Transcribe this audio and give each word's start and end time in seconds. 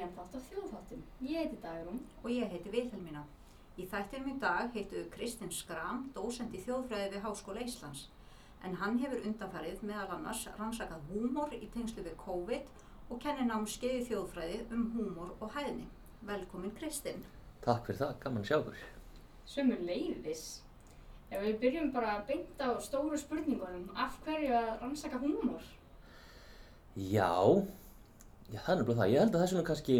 nýjan 0.00 0.14
þátt 0.16 0.36
af 0.36 0.44
þjóðþáttum. 0.48 1.00
Ég 1.20 1.42
heiti 1.42 1.58
Dagrún. 1.60 2.00
Og 2.22 2.30
ég 2.32 2.48
heiti 2.48 2.70
Vilhelmína. 2.72 3.24
Í 3.76 3.86
þættinum 3.88 4.30
í 4.32 4.38
dag 4.40 4.72
heitu 4.72 5.02
Kristinn 5.12 5.52
Skram, 5.52 6.06
dósend 6.14 6.54
í 6.56 6.60
þjóðfræði 6.64 7.10
við 7.14 7.24
Háskóla 7.24 7.64
Íslands. 7.64 8.06
En 8.64 8.76
hann 8.80 8.98
hefur 9.00 9.24
undanfarið 9.28 9.82
meðal 9.84 10.16
annars 10.16 10.46
rannsakað 10.58 11.04
húmor 11.12 11.52
í 11.56 11.68
tengslu 11.74 12.04
við 12.04 12.16
COVID 12.20 12.72
og 13.10 13.20
kennir 13.20 13.48
námskeið 13.48 13.98
í 13.98 14.06
þjóðfræði 14.08 14.60
um 14.76 14.86
húmor 14.96 15.34
og 15.40 15.52
hæðni. 15.56 15.86
Velkomin 16.28 16.74
Kristinn. 16.76 17.24
Takk 17.64 17.88
fyrir 17.88 18.00
það, 18.00 18.16
gaman 18.24 18.44
að 18.44 18.50
sjá 18.50 18.58
okkur. 18.60 18.84
Sömur 19.48 19.84
leiðis. 19.84 20.46
Ef 21.30 21.44
við 21.44 21.60
byrjum 21.62 21.92
bara 21.94 22.16
að 22.18 22.24
beinta 22.32 22.72
á 22.72 22.74
stóru 22.82 23.18
spurningunum, 23.20 23.90
af 23.94 24.16
hverju 24.24 24.56
að 24.56 24.72
rannsaka 24.80 25.20
húmor? 25.22 25.62
Já, 26.96 27.30
já 28.50 28.60
það 28.64 28.72
er 28.72 28.80
nefnilega 28.80 29.00
það. 29.00 29.12
Ég 29.12 29.20
held 29.20 29.30
að 29.30 29.38
það 29.38 29.46
er 29.46 29.52
svona 29.52 29.68
kannski 29.68 29.98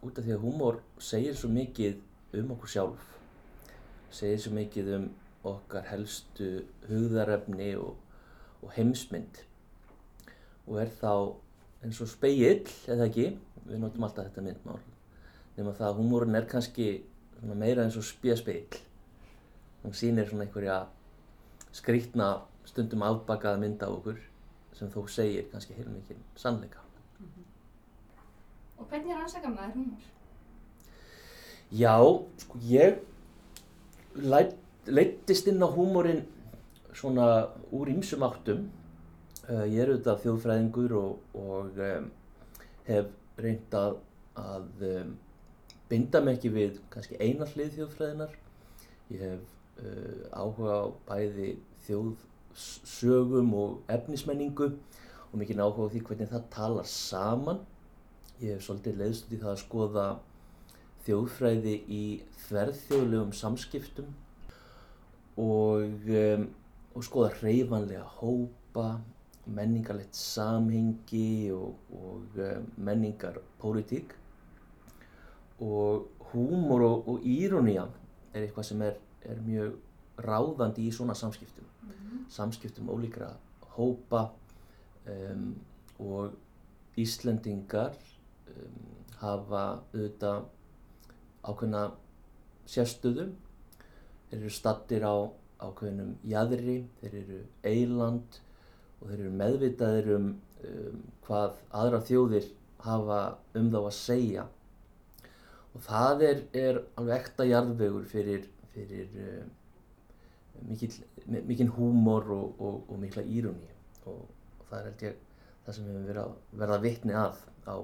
út 0.00 0.18
af 0.18 0.24
því 0.24 0.34
að 0.34 0.44
húmor 0.44 0.80
segir 1.10 1.36
svo 1.36 1.50
mikið 1.52 2.38
um 2.40 2.54
okkur 2.56 2.72
sjálf. 2.74 3.06
Segir 4.10 4.40
svo 4.40 4.54
mikið 4.56 4.92
um 4.96 5.06
okkar 5.50 5.86
helstu 5.88 6.50
hugðarefni 6.88 7.70
og, 7.80 7.96
og 8.60 8.74
heimsmynd. 8.76 9.42
Og 10.68 10.80
er 10.82 10.92
þá 11.00 11.12
eins 11.84 12.00
og 12.04 12.10
speill, 12.10 12.66
eða 12.90 13.08
ekki, 13.08 13.30
við 13.66 13.80
notum 13.80 14.04
alltaf 14.04 14.28
þetta 14.28 14.44
myndmál. 14.44 14.80
Nefnum 15.56 15.72
að 15.72 15.80
það 15.80 15.88
að 15.88 16.00
húmórin 16.00 16.38
er 16.38 16.48
kannski 16.48 16.90
meira 17.40 17.86
eins 17.86 17.96
og 17.96 18.06
spjaspeill. 18.06 18.80
Hún 19.84 19.96
sýnir 19.96 20.28
svona 20.28 20.44
einhverja 20.44 20.82
skrítna 21.72 22.34
stundum 22.68 23.04
afbakaða 23.06 23.62
mynd 23.62 23.82
af 23.84 23.96
okkur 23.96 24.20
sem 24.76 24.92
þó 24.92 25.02
segir 25.08 25.48
kannski 25.52 25.76
heilmikið 25.78 26.20
sannleika. 26.38 26.89
Hvernig 28.90 29.14
rannsaka 29.14 29.50
maður 29.52 29.76
húmor? 29.78 30.10
Já, 31.70 31.94
sko 32.42 32.58
ég 32.66 32.98
leittist 34.90 35.46
inn 35.46 35.62
á 35.62 35.68
húmórin 35.70 36.24
svona 36.92 37.26
úr 37.70 37.92
ýmsum 37.92 38.24
áttum. 38.26 38.66
Uh, 39.46 39.62
ég 39.70 39.84
er 39.84 39.92
auðvitað 39.92 40.22
þjóðfræðingur 40.24 40.94
og, 40.98 41.22
og 41.38 41.78
um, 41.86 42.10
hef 42.86 43.14
reynd 43.38 43.78
að, 43.78 43.96
að 44.38 44.84
um, 44.90 45.14
binda 45.90 46.20
mig 46.22 46.38
ekki 46.38 46.52
við 46.54 46.82
kannski 46.90 47.18
eina 47.22 47.48
hlið 47.54 47.78
þjóðfræðinar. 47.78 48.36
Ég 49.14 49.24
hef 49.26 49.40
uh, 49.86 50.20
áhuga 50.34 50.76
á 50.82 50.86
bæði 51.08 51.52
þjóðsögum 51.86 53.54
og 53.58 53.94
efnismenningu 53.94 54.72
og 55.30 55.38
mikinn 55.38 55.62
áhuga 55.62 55.86
á 55.86 55.92
því 55.94 56.06
hvernig 56.10 56.34
það 56.34 56.48
talar 56.54 56.90
saman. 56.90 57.62
Ég 58.40 58.54
hef 58.56 58.64
svolítið 58.64 59.00
leiðst 59.02 59.32
í 59.34 59.38
það 59.40 59.50
að 59.52 59.58
skoða 59.60 60.04
þjóðfræði 61.04 61.74
í 61.92 62.04
þverðþjóðlegum 62.46 63.34
samskiptum 63.36 64.06
og, 65.40 66.06
um, 66.08 66.46
og 66.96 67.04
skoða 67.04 67.34
hreyfanlega 67.36 68.06
hópa, 68.16 68.86
menningarlegt 69.44 70.16
samhengi 70.16 71.50
og, 71.52 71.76
og 71.92 72.40
um, 72.40 72.66
menningarpólitík 72.80 74.14
og 75.60 76.08
húmor 76.30 76.86
og, 76.86 77.10
og 77.12 77.26
írónía 77.28 77.84
er 78.32 78.46
eitthvað 78.46 78.70
sem 78.70 78.84
er, 78.86 78.96
er 79.28 79.40
mjög 79.44 79.76
ráðandi 80.24 80.86
í 80.88 80.92
svona 80.96 81.16
samskiptum, 81.16 81.64
mm 81.82 81.90
-hmm. 81.90 82.28
samskiptum 82.32 82.88
ólíkra 82.88 83.34
hópa 83.76 84.30
um, 85.04 85.54
og 85.98 86.32
Íslendingar 86.96 87.92
um, 88.50 88.78
hafa 89.20 89.64
auðvitað 89.92 90.44
ákveðna 91.44 91.82
sérstöðu. 92.70 93.26
Þeir 94.30 94.38
eru 94.40 94.52
stattir 94.54 95.04
á 95.06 95.14
ákveðnum 95.60 96.14
jæðri, 96.28 96.78
þeir 97.00 97.18
eru 97.22 97.40
eiland 97.66 98.40
og 99.00 99.10
þeir 99.10 99.18
eru 99.18 99.34
meðvitaðir 99.40 100.10
um, 100.16 100.30
um 100.70 101.04
hvað 101.26 101.60
aðra 101.82 102.02
þjóðir 102.08 102.50
hafa 102.84 103.20
um 103.58 103.70
þá 103.72 103.80
að 103.82 103.94
segja. 103.98 104.46
Og 105.70 105.82
það 105.86 106.26
er, 106.26 106.44
er 106.56 106.82
alveg 106.98 107.16
ekta 107.20 107.46
jarðvegur 107.46 108.06
fyrir, 108.10 108.46
fyrir 108.74 109.10
uh, 109.22 109.42
mikinn 111.46 111.72
húmor 111.76 112.26
og, 112.34 112.60
og, 112.60 112.80
og 112.90 113.02
mikla 113.02 113.22
íroni. 113.22 113.70
Og, 114.06 114.24
og 114.58 114.70
það 114.70 114.78
er 114.80 114.88
held 114.88 115.04
ég 115.06 115.26
það 115.64 115.76
sem 115.76 115.88
við 115.88 116.06
verið 116.08 116.22
að 116.24 116.60
verða 116.62 116.78
vitni 116.84 117.16
að 117.16 117.40
á 117.68 117.76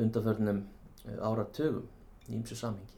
undanförnum 0.00 0.64
áratögum 1.20 1.86
í 2.28 2.38
ymsu 2.38 2.56
samhengi. 2.56 2.94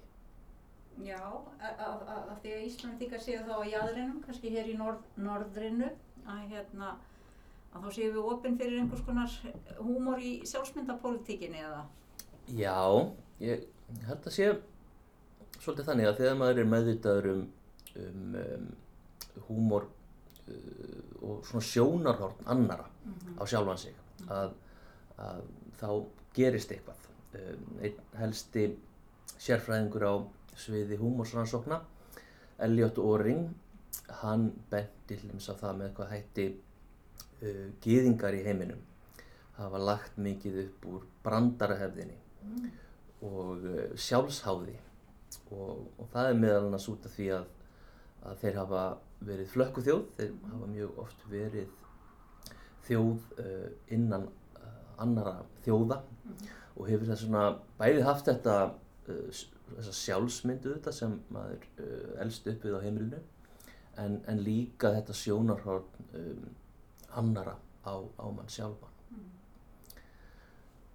Já, 1.05 1.21
af, 1.61 2.39
því 2.41 2.53
að 2.55 2.63
Íslandíkar 2.71 3.21
séu 3.21 3.43
þá 3.45 3.59
á 3.61 3.65
jæðrinum, 3.69 4.23
kannski 4.25 4.53
hér 4.55 4.71
í 4.71 4.77
norð, 4.79 5.03
norðrinu, 5.21 5.91
að, 6.25 6.39
hérna, 6.55 6.95
að 7.75 7.85
þá 7.85 7.99
séu 7.99 8.15
við 8.15 8.31
opinn 8.33 8.57
fyrir 8.57 8.81
einhvers 8.81 9.05
konar 9.05 9.35
húmor 9.77 10.23
í 10.23 10.39
sjálfsmyndapolítikinni 10.49 11.61
eða? 11.67 11.83
Já, 12.57 12.79
ég 13.43 13.67
held 14.07 14.25
að 14.25 14.37
sé 14.39 14.49
svolítið 15.61 15.91
þannig 15.91 16.09
að 16.09 16.19
þegar 16.23 16.41
maður 16.41 16.63
er 16.63 16.73
meðvitaður 16.73 17.31
um, 17.35 17.45
um, 18.01 18.41
um 18.41 18.67
húmor 19.51 19.89
uh, 20.49 21.01
og 21.21 21.45
svona 21.49 21.69
sjónarhorn 21.69 22.53
annara 22.55 22.89
mm 22.89 23.13
-hmm. 23.13 23.37
á 23.37 23.43
sjálfan 23.45 23.83
sig, 23.85 23.95
að, 24.29 24.55
að 25.19 25.43
þá 25.77 25.89
gerist 26.37 26.73
eitthvað. 26.75 27.05
Um, 27.37 27.69
einn 27.85 28.03
helsti 28.21 28.67
sérfræðingur 29.37 30.07
á 30.09 30.15
sviði 30.57 30.99
húmórsrannsókna, 31.01 31.83
Elliot 32.65 32.99
Oring, 33.03 33.49
hann 34.23 34.51
benti 34.71 35.17
til 35.17 35.29
dæmis 35.29 35.49
á 35.53 35.55
það 35.59 35.81
með 35.81 35.97
hvað 35.97 36.13
hætti 36.15 36.47
uh, 36.51 37.67
gýðingar 37.85 38.37
í 38.37 38.45
heiminum 38.47 38.83
hafa 39.57 39.81
lagt 39.81 40.19
mikið 40.21 40.59
upp 40.67 40.87
úr 40.91 41.05
brandarahefðinni 41.25 42.17
mm. 42.17 42.67
og 43.29 43.65
uh, 43.65 43.83
sjálfsháði 43.97 44.77
og, 45.55 45.87
og 45.97 46.09
það 46.13 46.31
er 46.31 46.41
meðal 46.43 46.65
annars 46.69 46.89
út 46.93 47.07
af 47.09 47.15
því 47.17 47.29
að, 47.39 47.47
að 48.27 48.41
þeir 48.43 48.59
hafa 48.61 48.85
verið 49.27 49.53
flökku 49.53 49.85
þjóð, 49.87 50.03
þeir 50.19 50.35
hafa 50.53 50.71
mjög 50.73 50.99
oft 51.05 51.29
verið 51.33 51.71
þjóð 52.87 53.31
uh, 53.43 53.71
innan 53.97 54.29
annara 55.03 55.37
þjóða 55.65 56.01
og 56.77 56.89
hefur 56.91 57.09
það 57.11 57.23
svona 57.23 57.45
bæði 57.79 58.05
haft 58.07 58.29
þetta 58.31 58.57
þessa 59.07 59.95
sjálfsmyndu 60.01 60.75
þetta 60.77 60.93
sem 60.95 61.17
maður 61.35 61.65
uh, 61.83 62.13
elst 62.25 62.47
upp 62.51 62.67
við 62.67 62.77
á 62.79 62.81
heimilinu 62.85 63.23
en, 64.03 64.21
en 64.29 64.43
líka 64.45 64.93
þetta 64.95 65.17
sjónarhorn 65.17 66.07
um, 66.21 66.47
annara 67.17 67.57
á, 67.87 67.95
á 67.97 68.27
mann 68.29 68.51
sjálfan. 68.53 68.93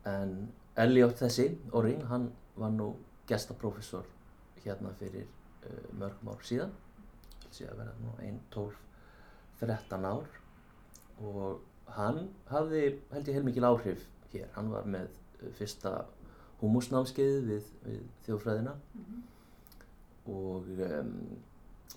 En 0.07 0.35
Elliot 0.81 1.17
þessi, 1.19 1.47
Oring, 1.77 2.03
hann 2.09 2.29
var 2.57 2.71
nú 2.73 2.93
gestaprófessor 3.29 4.07
hérna 4.63 4.93
fyrir 4.99 5.25
uh, 5.25 5.89
mörgum 5.97 6.33
ár 6.33 6.45
síðan 6.45 6.73
síðan 7.51 7.81
verða 7.81 7.95
nú 7.99 8.13
1, 8.23 8.39
12, 8.53 8.77
13 9.59 10.07
ár 10.07 10.37
og 11.21 11.70
hann 11.97 12.25
hafði 12.51 12.83
held 13.11 13.29
ég 13.29 13.37
heilmikil 13.37 13.67
áhrif 13.67 14.07
hér, 14.31 14.49
hann 14.55 14.71
var 14.71 14.87
með 14.89 15.09
uh, 15.09 15.51
fyrsta 15.57 15.93
húmusnámskeiðið 16.61 17.47
við, 17.49 17.69
við 17.85 18.01
þjóðfræðina 18.27 18.75
mm 18.77 19.05
-hmm. 19.07 19.23
og 20.35 20.69
um, 20.87 21.15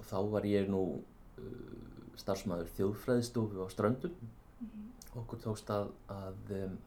þá 0.00 0.18
var 0.32 0.48
ég 0.48 0.70
nú 0.72 0.82
uh, 1.38 1.44
starfsmæður 2.16 2.72
þjóðfræðistofu 2.78 3.64
á 3.64 3.68
Ströndum 3.70 4.14
mm 4.14 4.68
-hmm. 4.68 5.18
okkur 5.20 5.40
tókst 5.44 5.70
að 5.70 5.90
að, 6.08 6.54
um, 6.64 6.78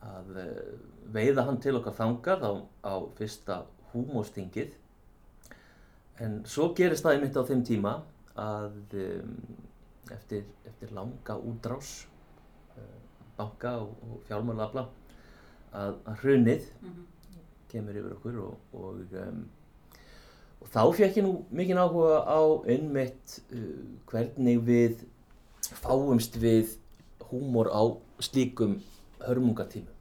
að 0.00 0.36
uh, 0.36 0.78
veiða 1.12 1.44
hann 1.44 1.60
til 1.60 1.76
okkar 1.76 1.94
þangað 1.94 2.46
á, 2.46 2.52
á 2.84 2.94
fyrsta 3.18 3.64
húmóstingið 3.92 4.74
en 6.20 6.42
svo 6.46 6.72
gerist 6.76 7.02
það 7.04 7.12
einmitt 7.12 7.36
á 7.36 7.48
þeim 7.48 7.64
tíma 7.64 8.02
að 8.36 8.94
um, 8.94 9.36
eftir, 10.14 10.44
eftir 10.66 10.92
langa 10.96 11.36
útrás 11.36 12.06
uh, 12.76 12.98
banka 13.38 13.76
og, 13.82 13.94
og 14.02 14.22
fjármálafla 14.28 14.86
að, 15.72 15.94
að 16.04 16.20
hrunið 16.24 16.66
mm 16.80 16.88
-hmm. 16.88 17.06
kemur 17.68 17.96
yfir 17.96 18.12
okkur 18.16 18.38
og, 18.44 18.58
og, 18.72 19.16
um, 19.26 19.48
og 20.60 20.68
þá 20.68 20.82
fekk 20.96 21.16
ég 21.16 21.24
nú 21.24 21.44
mikinn 21.50 21.78
áhuga 21.78 22.24
á 22.26 22.40
einmitt 22.66 23.40
uh, 23.52 23.84
hvernig 24.06 24.60
við 24.66 25.04
fáumst 25.60 26.36
við 26.36 26.76
húmor 27.30 27.70
á 27.70 27.82
slíkum 28.18 28.80
hörmungatímum. 29.20 29.96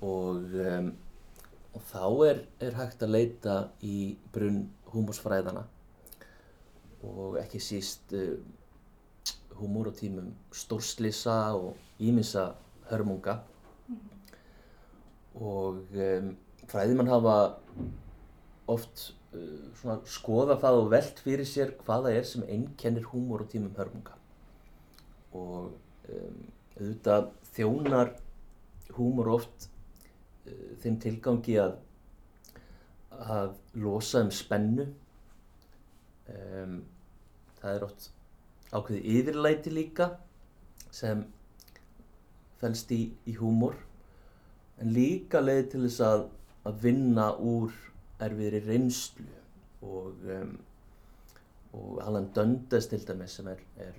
Og, 0.00 0.36
um, 0.36 0.92
og 1.74 1.82
þá 1.92 2.04
er, 2.28 2.40
er 2.60 2.74
hægt 2.76 3.02
að 3.02 3.10
leita 3.10 3.54
í 3.82 4.16
brunn 4.32 4.68
húmorsfræðana 4.92 5.64
og 7.04 7.36
ekki 7.40 7.60
síst 7.60 8.14
uh, 8.16 8.38
húmor 9.58 9.90
á 9.90 9.92
tímum 9.96 10.32
stórslisa 10.52 11.54
og 11.56 11.76
íminsa 12.00 12.54
hörmunga. 12.90 13.40
Og 15.36 15.84
um, 15.92 16.32
fræðimann 16.68 17.12
hafa 17.12 17.36
oft 18.66 19.12
uh, 19.34 19.70
svona 19.76 20.00
skoða 20.08 20.58
það 20.60 20.82
og 20.82 20.92
velt 20.96 21.22
fyrir 21.24 21.48
sér 21.48 21.74
hvaða 21.84 22.14
er 22.16 22.28
sem 22.28 22.44
einkennir 22.48 23.08
húmor 23.12 23.44
á 23.44 23.50
tímum 23.52 23.74
hörmunga. 23.76 24.16
Og 25.36 25.72
um, 26.08 26.44
auðvitað 26.76 27.32
þjónar 27.56 28.14
húmor 28.96 29.34
oft 29.36 29.68
uh, 29.68 30.76
þeim 30.82 31.00
tilgangi 31.02 31.60
að 31.60 31.82
að 33.16 33.54
losa 33.80 34.20
um 34.24 34.30
spennu 34.34 34.86
um, 36.34 36.78
það 37.60 37.72
er 37.74 37.86
oft 37.86 38.10
ákveðið 38.72 39.10
yfirlæti 39.16 39.72
líka 39.72 40.10
sem 40.94 41.24
fælst 42.60 42.92
í, 42.94 43.02
í 43.28 43.36
húmor 43.38 43.76
en 44.80 44.92
líka 44.96 45.42
leið 45.42 45.68
til 45.72 45.82
þess 45.86 46.00
að, 46.04 46.24
að 46.68 46.80
vinna 46.84 47.30
úr 47.36 47.74
erfiðri 48.22 48.62
reynslu 48.64 49.26
og, 49.86 50.24
um, 50.32 50.56
og 51.76 52.00
Alan 52.04 52.30
Dundas 52.34 52.88
til 52.90 53.02
dæmis 53.06 53.36
sem 53.38 53.48
er, 53.52 53.60
er 53.80 53.96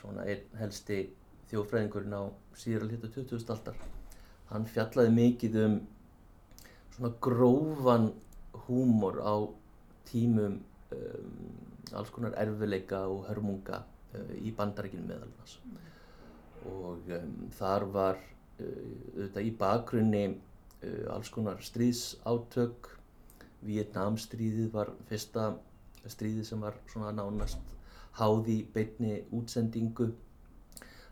svona 0.00 0.26
einn 0.26 0.58
helsti 0.60 1.04
þjófræðingurinn 1.50 2.16
á 2.18 2.24
síðara 2.58 2.90
hlutu 2.90 3.10
20. 3.22 3.46
aldar 3.54 3.78
hann 4.50 4.66
fjallaði 4.70 5.12
mikið 5.14 5.60
um 5.64 5.76
svona 6.96 7.12
grófan 7.22 8.08
húmor 8.66 9.20
á 9.22 9.34
tímum 10.08 10.58
um, 10.58 10.62
alls 11.94 12.10
konar 12.10 12.34
erfileika 12.38 13.04
og 13.10 13.26
hörmunga 13.28 13.82
uh, 14.14 14.34
í 14.40 14.52
bandarækinu 14.56 15.06
meðal 15.06 15.28
annars. 15.28 15.58
Og 16.66 17.08
um, 17.18 17.36
þar 17.56 17.86
var 17.94 18.18
uh, 18.18 18.66
auðvitað 19.14 19.48
í 19.48 19.54
bakgrunni 19.60 20.24
uh, 20.34 21.14
alls 21.14 21.30
konar 21.34 21.62
stríðsátök. 21.64 22.92
Vietnamstríðið 23.66 24.70
var 24.74 24.92
fyrsta 25.08 25.54
stríðið 26.06 26.46
sem 26.46 26.62
var 26.62 26.76
svona 26.90 27.12
nánast 27.16 27.74
háði 28.18 28.60
beinni 28.72 29.20
útsendingu. 29.34 30.12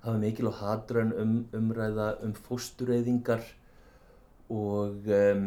Það 0.05 0.11
var 0.11 0.21
mikil 0.21 0.49
og 0.51 0.59
hatrön 0.61 1.13
um, 1.17 1.37
umræða 1.57 2.11
um 2.25 2.35
fóstureyðingar 2.47 3.45
og 4.53 5.09
um, 5.09 5.47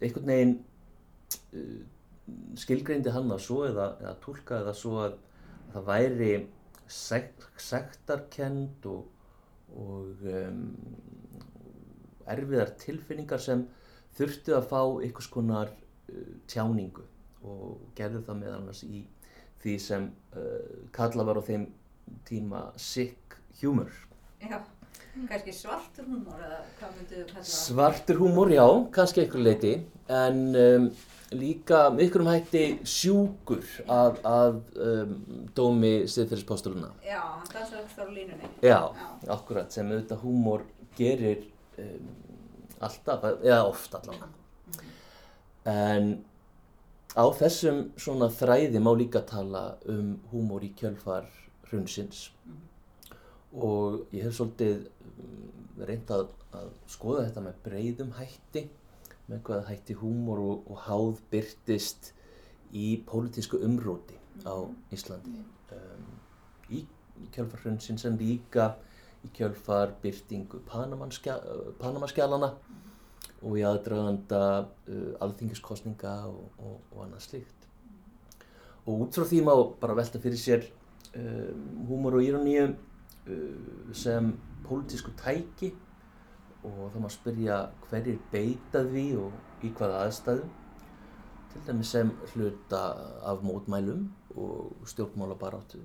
einhvern 0.00 0.28
veginn 0.28 0.54
uh, 1.56 1.80
skilgreindi 2.60 3.12
hann 3.14 3.30
það 3.32 3.42
svo 3.44 3.60
eða, 3.68 3.86
eða 4.02 4.14
tólkaði 4.24 4.66
það 4.68 4.78
svo 4.80 4.96
að 5.04 5.18
það 5.74 5.86
væri 5.90 6.32
sek 6.90 7.46
sektarkend 7.60 8.86
og, 8.90 9.04
og 9.78 10.24
um, 10.26 10.64
erfiðar 12.30 12.72
tilfinningar 12.80 13.42
sem 13.42 13.62
þurftu 14.18 14.56
að 14.56 14.68
fá 14.72 14.80
einhvers 14.82 15.30
konar 15.30 15.70
uh, 15.70 16.34
tjáningu 16.50 17.06
og 17.46 17.78
gerði 17.96 18.24
það 18.26 18.40
meðal 18.42 18.58
annars 18.58 18.82
í 18.84 19.04
því 19.62 19.76
sem 19.82 20.10
uh, 20.34 20.90
kalla 20.96 21.26
var 21.28 21.40
á 21.40 21.42
þeim 21.46 21.68
tíma 22.26 22.64
sick 22.80 23.36
humor. 23.60 23.92
Já, 24.40 24.58
kannski 25.28 25.54
svartur 25.54 26.08
húmor 26.08 26.40
eða 26.40 26.60
hvað 26.80 26.96
myndu 26.96 27.14
þú 27.14 27.24
kalla 27.30 27.44
það? 27.44 27.54
Svartur 27.54 28.20
húmor, 28.20 28.52
já, 28.56 28.66
kannski 28.96 29.24
einhver 29.24 29.44
leiti, 29.46 29.72
en 30.10 30.42
um, 30.64 30.90
líka 31.30 31.84
einhverjum 31.90 32.28
hætti 32.30 32.62
sjúkur 32.88 33.62
að, 33.90 34.18
að 34.26 34.56
um, 34.82 35.12
dómi 35.54 35.92
stiðfyrirspostuluna. 36.10 36.90
Já, 37.06 37.20
hann 37.22 37.52
dansar 37.52 37.84
ekki 37.84 37.94
þá 37.94 38.02
á 38.02 38.08
línunni. 38.16 38.50
Já, 38.64 38.78
Já. 38.96 39.06
akkurat, 39.36 39.70
sem 39.74 39.92
auðvitað 39.92 40.24
húmor 40.24 40.64
gerir 40.98 41.44
um, 41.78 42.08
alltaf, 42.82 43.28
eða 43.44 43.60
oft 43.68 43.94
allavega. 44.00 44.30
En 45.70 46.10
á 47.14 47.24
þessum 47.38 47.84
svona 48.00 48.30
þræði 48.34 48.82
má 48.82 48.90
líka 48.98 49.22
tala 49.26 49.64
um 49.90 50.16
húmor 50.32 50.66
í 50.66 50.72
kjölfar 50.78 51.28
hrunsins 51.70 52.30
og 53.50 54.10
ég 54.14 54.26
hef 54.26 54.34
svolítið 54.34 54.84
um, 55.14 55.48
reynd 55.86 56.10
að, 56.14 56.28
að 56.54 56.68
skoða 56.90 57.28
þetta 57.28 57.46
með 57.46 57.64
breyðum 57.66 58.12
hætti 58.18 58.66
með 59.30 59.42
hvað 59.46 59.66
hætti 59.70 59.96
húmor 60.00 60.42
og, 60.42 60.70
og 60.70 60.82
háð 60.86 61.20
byrtist 61.30 62.12
í 62.74 63.00
pólitísku 63.06 63.60
umróti 63.66 64.18
á 64.46 64.54
Íslandi. 64.94 65.42
Um, 65.74 66.06
í 66.70 66.84
kjölfar 67.34 67.64
hrunsins 67.64 68.06
en 68.08 68.18
líka 68.18 68.72
í 69.26 69.30
kjölfar 69.36 69.94
byrtingu 70.02 70.62
Panamaskja- 70.68 71.40
Panamaskjalana 71.80 72.54
og 73.40 73.56
í 73.56 73.64
aðdraganda 73.64 74.42
uh, 74.64 75.10
alþingiskostninga 75.24 76.14
og, 76.28 76.46
og, 76.58 76.76
og 76.92 77.04
annað 77.06 77.26
slíkt. 77.28 77.68
Og 78.86 79.06
út 79.06 79.14
frá 79.14 79.26
því 79.28 79.42
má 79.46 79.54
bara 79.80 79.96
velta 79.98 80.20
fyrir 80.22 80.40
sér 80.40 80.66
um, 81.14 81.86
húmor 81.90 82.18
og 82.18 82.26
íroníu 82.26 82.70
uh, 82.70 83.94
sem 83.94 84.32
pólitísku 84.66 85.14
tæki 85.20 85.74
og 86.66 86.90
þá 86.92 86.98
má 87.00 87.10
spyrja 87.12 87.58
hverjir 87.88 88.18
beita 88.32 88.82
því 88.88 89.04
og 89.20 89.64
í 89.64 89.70
hvaða 89.76 90.02
aðstæðum. 90.06 90.56
Til 91.50 91.62
dæmis 91.66 91.92
sem 91.94 92.10
hluta 92.32 92.80
af 93.26 93.42
mótmælum 93.42 94.04
og 94.36 94.88
stjórnmálabaráttu. 94.92 95.80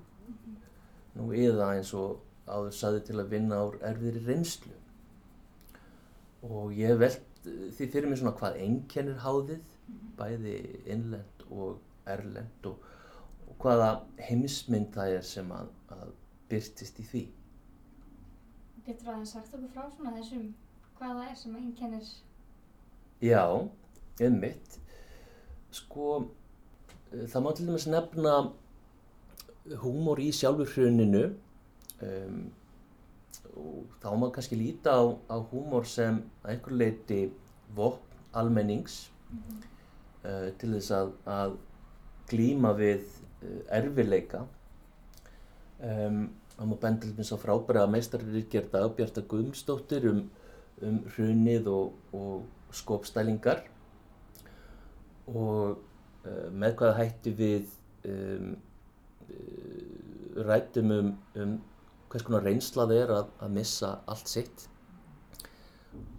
Nú 1.16 1.30
eða 1.34 1.72
eins 1.74 1.94
og 1.98 2.20
áður 2.46 2.76
saði 2.76 3.06
til 3.08 3.20
að 3.22 3.32
vinna 3.32 3.62
úr 3.66 3.80
erfiðri 3.88 4.26
reynslu. 4.28 4.76
Og 6.46 6.76
ég 6.78 6.92
hef 6.94 7.00
velt 7.02 7.40
því 7.46 7.88
fyrir 7.94 8.10
mér 8.10 8.20
svona 8.22 8.36
hvað 8.38 8.60
einkennir 8.66 9.24
háðið, 9.24 9.72
bæði 10.18 10.58
innlend 10.92 11.48
og 11.50 11.80
erlend 12.10 12.70
og, 12.70 12.84
og 13.48 13.58
hvaða 13.62 13.90
heimsmynd 14.28 14.94
það 14.94 15.18
er 15.20 15.26
sem 15.26 15.50
að, 15.54 15.72
að 15.96 16.14
byrtist 16.52 17.02
í 17.02 17.08
því. 17.10 17.24
Getur 18.86 19.14
aðeins 19.16 19.34
sagt 19.34 19.54
okkur 19.58 19.72
frá 19.74 19.88
svona 19.90 20.14
þessum 20.20 20.50
hvað 21.00 21.20
það 21.20 21.30
er 21.30 21.36
sem 21.40 21.56
einkennir 21.60 22.14
Já, 23.24 23.46
einmitt. 24.20 24.80
Sko, 25.72 26.26
eh, 27.12 27.26
það 27.32 27.44
má 27.44 27.54
til 27.56 27.68
dæmis 27.68 27.88
nefna 27.88 28.36
húmor 29.82 30.20
í 30.22 30.30
sjálfur 30.36 30.70
hruninu 30.76 31.24
um, 32.06 32.42
og 33.56 33.96
þá 34.04 34.10
má 34.20 34.28
kannski 34.36 34.60
líta 34.60 34.94
á, 34.94 35.04
á 35.32 35.38
húmor 35.52 35.88
sem 35.90 36.20
að 36.44 36.52
einhver 36.54 36.78
leiti 36.78 37.20
vopn 37.76 38.20
almennings 38.36 39.10
uh, 40.26 40.52
til 40.60 40.76
þess 40.76 40.92
að, 40.94 41.14
að 41.26 41.58
glíma 42.30 42.76
við 42.78 43.08
uh, 43.42 43.62
erfileika. 43.80 44.44
Um, 45.80 46.28
það 46.56 46.70
má 46.70 46.76
benda 46.84 47.06
til 47.06 47.16
dæmis 47.16 47.34
á 47.34 47.38
frábæra 47.40 47.88
meistarriðgerð 47.92 48.74
Dagbjarta 48.76 49.24
Guðmundsdóttir 49.24 50.12
um, 50.12 50.26
um 50.84 51.00
hrunið 51.16 51.70
og, 51.72 51.94
og 52.14 52.76
skopstælingar. 52.76 53.64
Og 55.32 55.78
uh, 56.26 56.48
með 56.52 56.76
hvaða 56.80 56.98
hætti 57.00 57.34
við 57.38 57.70
um, 58.10 58.56
uh, 59.30 60.44
rættum 60.46 60.92
um, 60.92 61.14
um 61.40 61.56
hvers 62.12 62.26
konar 62.28 62.46
reynsla 62.46 62.86
það 62.86 63.00
er 63.02 63.14
að, 63.16 63.32
að 63.44 63.56
missa 63.56 63.92
allt 64.12 64.32
sitt. 64.32 64.68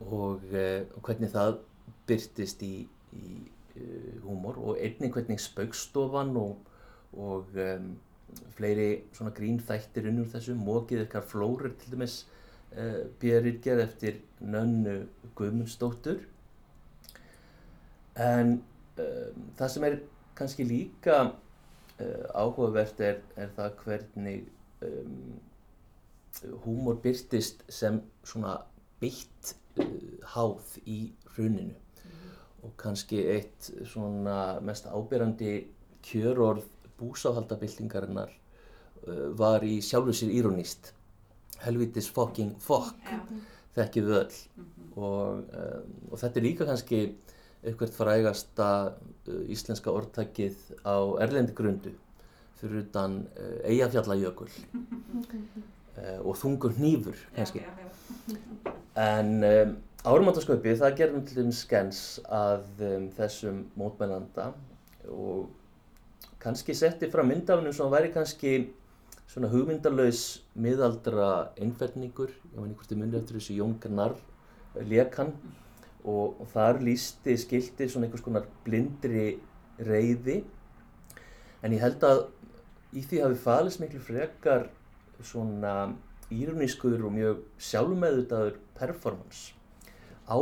Og, 0.00 0.42
uh, 0.52 0.82
og 0.96 1.02
hvernig 1.04 1.32
það 1.34 1.60
byrtist 2.08 2.64
í, 2.66 2.74
í 3.12 3.36
uh, 3.76 4.16
húmor 4.24 4.58
og 4.62 4.80
einnig 4.80 5.12
hvernig 5.14 5.42
spaukstofan 5.42 6.34
og, 6.40 6.72
og 7.16 7.52
um, 7.60 7.92
fleiri 8.56 8.88
svona 9.14 9.32
grínþættir 9.36 10.08
unnur 10.10 10.28
þessu, 10.32 10.56
mókið 10.58 11.04
ykkar 11.06 11.24
flórir 11.28 11.76
til 11.80 11.94
dæmis 11.94 12.24
uh, 12.76 13.02
björritgerð 13.20 13.84
eftir 13.84 14.20
nönnu 14.40 15.06
Guðmundsdóttur. 15.36 16.20
En 18.16 18.58
um, 19.00 19.42
það 19.58 19.72
sem 19.72 19.88
er 19.88 19.98
kannski 20.36 20.66
líka 20.68 21.18
uh, 21.26 22.24
áhugavert 22.34 23.00
er, 23.04 23.20
er 23.36 23.52
það 23.56 23.76
hvernig 23.84 24.46
um, 24.84 25.36
húmor 26.64 27.00
byrtist 27.04 27.64
sem 27.72 28.00
svona 28.24 28.58
beitt 29.00 29.54
uh, 29.80 29.86
háð 30.36 30.78
í 30.84 31.00
hruninu. 31.34 31.76
Og 32.64 32.72
kannski 32.80 33.20
eitt 33.30 33.70
svona 33.86 34.58
mest 34.64 34.88
ábyrrandi 34.90 35.60
kjörorð 36.06 36.66
búsáhaldabildingarinnar 36.98 38.32
uh, 38.32 39.28
var 39.38 39.64
í 39.64 39.78
sjálfu 39.84 40.16
sér 40.16 40.32
írónist 40.34 40.95
helvitis 41.64 42.10
fucking 42.12 42.56
fuck. 42.62 42.96
Já. 43.06 43.20
þekkið 43.76 44.06
við 44.08 44.18
öll. 44.22 44.36
Og, 44.96 45.40
um, 45.52 45.96
og 46.10 46.20
þetta 46.22 46.40
er 46.40 46.46
líka 46.46 46.66
kannski 46.68 47.00
eitthvað 47.66 47.94
frægasta 47.96 48.68
uh, 48.88 49.42
íslenska 49.52 49.92
orðtakið 49.92 50.56
á 50.86 50.96
erlendi 51.24 51.56
grundu 51.56 51.92
fyrir 52.56 52.86
utan 52.86 53.18
uh, 53.36 53.58
Eyjafjallajökul 53.68 54.48
uh, 54.48 56.20
og 56.28 56.38
þungur 56.40 56.76
hnífur 56.78 57.18
kannski. 57.36 57.64
já, 57.66 57.72
já. 57.82 58.72
en 59.02 59.34
um, 59.44 59.76
Árumandaskaupið, 60.06 60.76
það 60.78 60.98
gerðum 61.00 61.22
til 61.26 61.36
þeim 61.40 61.52
skens 61.58 62.00
að 62.30 62.82
um, 62.86 63.06
þessum 63.16 63.64
mótmælanda 63.74 64.52
og 65.10 65.48
kannski 66.42 66.76
setti 66.78 67.08
fram 67.10 67.26
myndafnum 67.32 67.74
sem 67.74 67.90
væri 67.90 68.12
kannski 68.14 68.52
svona 69.26 69.50
hugmyndalaus 69.52 70.22
miðaldra 70.54 71.52
einfelningur, 71.60 72.30
ég 72.52 72.58
veit 72.62 72.76
hvort 72.76 72.90
þið 72.90 73.00
munið 73.02 73.20
eftir 73.20 73.38
þessu 73.40 73.58
Jón 73.58 73.76
Gnarr 73.82 74.18
lekan 74.86 75.32
og, 76.06 76.38
og 76.40 76.46
þar 76.52 76.80
lísti 76.84 77.36
skilti 77.40 77.88
svona 77.90 78.06
einhvers 78.06 78.24
konar 78.24 78.46
blindri 78.64 79.36
reyði 79.82 80.40
en 81.64 81.74
ég 81.74 81.82
held 81.82 82.04
að 82.06 82.26
í 82.96 83.02
því 83.02 83.22
hafi 83.24 83.40
falist 83.42 83.82
miklu 83.82 84.00
frekar 84.04 84.68
svona 85.24 85.74
írunískur 86.32 87.02
og 87.06 87.14
mjög 87.14 87.42
sjálfmeðutaður 87.62 88.58
performance 88.78 89.54
á 90.26 90.38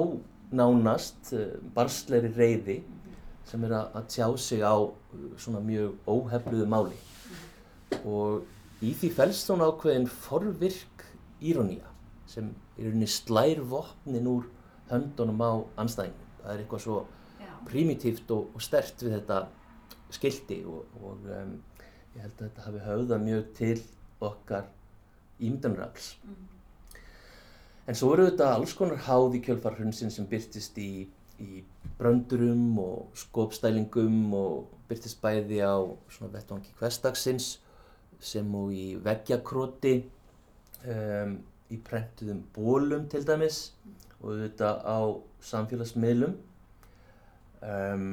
nánast 0.54 1.32
uh, 1.34 1.56
barsleiri 1.74 2.30
reyði 2.36 2.78
sem 3.48 3.64
er 3.66 3.74
að, 3.76 4.04
tjá 4.12 4.28
sig 4.40 4.64
á 4.64 4.76
uh, 4.76 4.92
svona 5.40 5.60
mjög 5.64 5.96
óhefluðu 6.08 6.68
máli. 6.70 6.96
Og 8.04 8.44
í 8.82 8.92
því 8.98 9.10
felst 9.14 9.46
svona 9.46 9.68
ákveðin 9.70 10.08
forvirk 10.10 11.04
írónía 11.44 11.90
sem 12.30 12.50
í 12.78 12.86
rauninni 12.86 13.08
slær 13.10 13.60
vopnin 13.70 14.30
úr 14.30 14.48
höndunum 14.90 15.42
á 15.44 15.52
anstæðingum. 15.84 16.30
Það 16.42 16.54
er 16.54 16.62
eitthvað 16.62 16.82
svo 16.84 16.96
Já. 17.40 17.52
primitíft 17.68 18.32
og, 18.34 18.48
og 18.54 18.64
stert 18.64 19.04
við 19.04 19.18
þetta 19.18 19.42
skildi 20.14 20.62
og, 20.68 20.96
og 21.00 21.28
um, 21.36 21.54
ég 22.14 22.24
held 22.24 22.34
að 22.34 22.48
þetta 22.48 22.66
hafi 22.66 22.82
höfðað 22.88 23.24
mjög 23.28 23.46
til 23.58 23.76
okkar 24.24 24.66
ímyndunarafls. 25.40 26.14
Mm. 26.24 26.50
En 27.84 27.98
svo 27.98 28.14
eru 28.14 28.28
þetta 28.30 28.54
alls 28.56 28.72
konar 28.76 29.02
háð 29.04 29.38
í 29.38 29.42
kjölfarhrunsin 29.44 30.12
sem 30.12 30.26
byrtist 30.28 30.78
í, 30.80 31.04
í 31.42 31.64
bröndurum 31.98 32.78
og 32.80 33.18
skopstælingum 33.18 34.32
og 34.38 34.70
byrtist 34.88 35.20
bæði 35.22 35.60
á 35.60 35.76
svona 36.12 36.32
vettvangi 36.32 36.72
hverstagsins 36.78 37.58
sem 38.24 38.54
og 38.56 38.72
í 38.74 38.94
veggjakróti, 39.04 39.94
um, 40.88 41.36
í 41.72 41.78
prentuðum 41.84 42.42
bólum 42.54 43.06
til 43.10 43.24
dæmis 43.26 43.60
og 44.20 44.32
auðvitað 44.32 44.82
á 44.84 44.98
samfélagsmiðlum. 45.44 46.34
Um, 47.64 48.08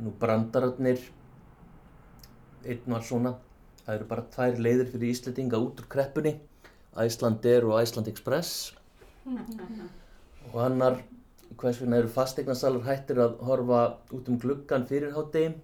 nú 0.00 0.12
brandararnir, 0.20 1.02
einn 2.64 2.92
var 2.92 3.04
svona, 3.04 3.34
það 3.84 3.94
eru 3.98 4.08
bara 4.10 4.26
tvær 4.34 4.60
leiðir 4.60 4.90
fyrir 4.92 5.12
Íslandinga 5.12 5.60
út 5.60 5.80
úr 5.80 5.88
kreppunni, 5.92 6.34
Icelandair 7.00 7.66
og 7.68 7.80
Iceland 7.80 8.08
Express. 8.10 8.72
Og 10.50 10.56
annar 10.64 11.00
hvers 11.60 11.80
vegna 11.80 12.00
eru 12.00 12.10
fastegnasalar 12.12 12.86
hættir 12.86 13.20
að 13.20 13.36
horfa 13.44 13.82
út 14.16 14.28
um 14.32 14.40
gluggan 14.40 14.86
fyrir 14.88 15.12
hádegin? 15.16 15.56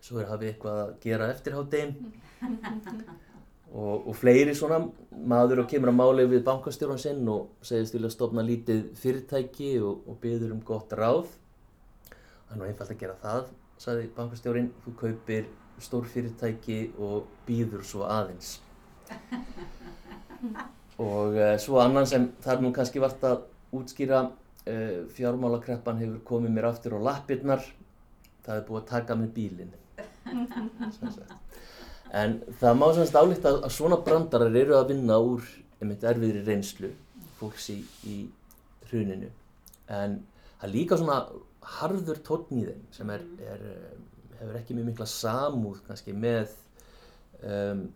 Svo 0.00 0.20
er 0.20 0.30
hafið 0.30 0.54
eitthvað 0.54 0.82
að 0.82 0.92
gera 1.04 1.28
eftir 1.32 1.56
hádegin 1.58 1.96
og, 3.70 4.08
og 4.08 4.14
fleiri 4.18 4.54
svona 4.56 4.80
maður 5.30 5.64
og 5.64 5.70
kemur 5.70 5.92
að 5.92 5.98
máli 6.00 6.26
við 6.30 6.44
bankastjóran 6.46 6.98
sinn 7.00 7.22
og 7.30 7.64
segist 7.66 7.94
vilja 7.94 8.10
stofna 8.10 8.42
lítið 8.46 8.90
fyrirtæki 8.98 9.76
og, 9.84 10.04
og 10.10 10.18
byður 10.22 10.56
um 10.56 10.62
gott 10.66 10.92
ráð. 10.98 11.30
Það 12.48 12.54
er 12.56 12.60
nú 12.60 12.70
einfalt 12.70 12.94
að 12.94 13.02
gera 13.04 13.18
það 13.22 13.50
sagði 13.80 14.10
bankastjórin, 14.16 14.68
þú 14.84 14.94
kaupir 15.00 15.46
stór 15.80 16.08
fyrirtæki 16.12 16.80
og 17.00 17.28
býður 17.46 17.84
svo 17.86 18.04
aðeins. 18.08 18.58
Og 21.00 21.38
uh, 21.38 21.54
svo 21.60 21.80
annan 21.80 22.08
sem 22.08 22.28
þar 22.44 22.60
nú 22.60 22.74
kannski 22.76 23.00
vart 23.00 23.24
að 23.24 23.46
útskýra 23.76 24.26
uh, 24.28 24.96
fjármálakreppan 25.16 26.00
hefur 26.02 26.20
komið 26.32 26.56
mér 26.56 26.68
aftur 26.72 26.98
á 27.00 27.06
lappirnar. 27.08 27.64
Það 28.44 28.58
er 28.58 28.66
búið 28.68 28.82
að 28.82 28.90
taka 28.92 29.16
með 29.20 29.32
bílinn. 29.38 29.76
en 32.16 32.40
það 32.60 32.78
má 32.80 32.86
semst 32.96 33.16
álíkt 33.16 33.46
að, 33.46 33.60
að 33.66 33.74
svona 33.74 34.00
brandarar 34.04 34.56
eru 34.56 34.76
að 34.78 34.92
vinna 34.94 35.18
úr 35.22 35.46
einmitt 35.80 36.04
erfiðri 36.04 36.42
reynslu 36.46 36.90
fólks 37.38 37.70
í, 37.72 37.78
í 38.04 38.16
hruninu. 38.90 39.30
En 39.90 40.18
það 40.58 40.66
er 40.68 40.74
líka 40.74 40.98
svona 41.00 41.20
harður 41.78 42.20
tónn 42.26 42.60
í 42.60 42.66
þeim 42.66 42.84
sem 42.94 43.12
er, 43.14 43.24
er, 43.44 43.64
eh, 43.70 44.28
hefur 44.40 44.58
ekki 44.60 44.76
mjög 44.76 44.90
mikla 44.90 45.08
samúð 45.08 45.80
kannski 45.86 46.14
með 46.16 46.52
um, 47.44 47.86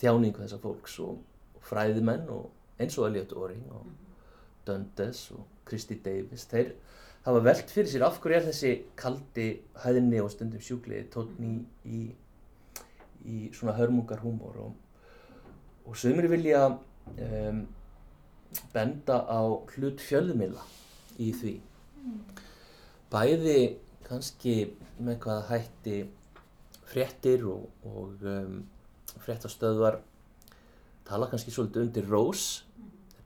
þjáningu 0.00 0.42
þessa 0.42 0.60
fólks 0.62 0.96
og, 1.04 1.18
og 1.56 1.66
fræðimenn 1.68 2.28
og 2.32 2.48
eins 2.80 2.96
og 2.98 3.10
Elliot 3.10 3.34
Oring 3.36 3.66
og 3.76 3.88
Dundes 4.66 5.26
og 5.36 5.44
Christy 5.68 5.98
Davis. 6.04 6.46
Þeir 6.50 6.72
hafa 7.26 7.44
velt 7.44 7.72
fyrir 7.72 7.92
sér 7.92 8.06
af 8.08 8.18
hverju 8.22 8.38
er 8.38 8.48
þessi 8.48 8.72
kaldi 8.98 9.50
hæðinni 9.82 10.22
og 10.24 10.32
stundum 10.32 10.64
sjúkli 10.64 11.02
tónn 11.12 11.36
í, 11.44 11.52
í, 11.84 12.00
í 13.26 13.50
svona 13.56 13.76
hörmungar 13.78 14.22
húmor 14.24 14.56
og, 14.64 14.72
og 15.86 15.98
sömur 15.98 16.28
vilja 16.30 16.66
um, 16.70 17.60
benda 18.74 19.20
á 19.26 19.40
hlut 19.74 20.02
fjölmiðla 20.02 20.64
í 21.20 21.30
því. 21.36 21.54
Bæði 23.10 23.58
kannski 24.06 24.54
með 25.00 25.20
hvaða 25.24 25.46
hætti 25.50 25.98
fréttir 26.90 27.44
og, 27.48 27.68
og 27.86 28.24
um, 28.26 28.60
fréttastöðvar 29.22 30.00
tala 31.06 31.28
kannski 31.30 31.52
svolítið 31.54 31.86
undir 31.86 32.10
rós 32.10 32.44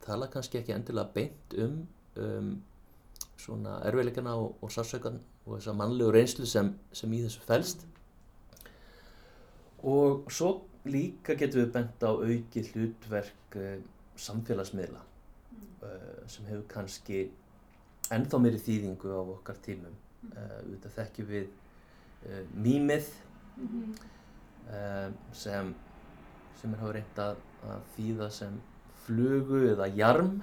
tala 0.04 0.28
kannski 0.32 0.60
ekki 0.60 0.74
endilega 0.74 1.12
beint 1.14 1.56
um, 1.60 1.82
um 2.20 2.54
svona 3.40 3.78
erfiðleikana 3.88 4.36
og, 4.40 4.54
og 4.64 4.72
sársaukan 4.72 5.18
og 5.44 5.58
þessa 5.58 5.74
mannlegu 5.76 6.12
reynslu 6.14 6.46
sem, 6.48 6.70
sem 6.96 7.12
í 7.12 7.20
þessu 7.24 7.44
felst 7.44 7.84
og 9.84 10.30
svo 10.32 10.50
líka 10.88 11.36
getum 11.40 11.62
við 11.62 11.72
bent 11.74 12.04
á 12.04 12.10
auki 12.12 12.64
hlutverk 12.70 13.58
uh, 13.60 13.78
samfélagsmiðla 14.20 15.00
uh, 15.00 16.20
sem 16.30 16.46
hefur 16.50 16.66
kannski 16.70 17.24
ennþá 18.14 18.40
meiri 18.40 18.60
þýðingu 18.60 19.14
á 19.16 19.20
okkar 19.22 19.60
tímum. 19.64 19.94
Uh, 20.32 20.60
auðvitað 20.62 20.96
þekkjum 20.98 21.30
við 21.30 21.48
uh, 21.48 22.44
mýmið 22.64 23.10
uh, 23.60 25.10
sem 25.36 25.74
sem 26.60 26.72
er 26.72 26.80
hafa 26.80 26.94
reynd 26.96 27.18
að, 27.20 27.40
að 27.68 27.88
þýða 27.96 28.30
sem 28.32 28.54
flugu 29.04 29.66
eða 29.74 29.88
jarm 29.92 30.38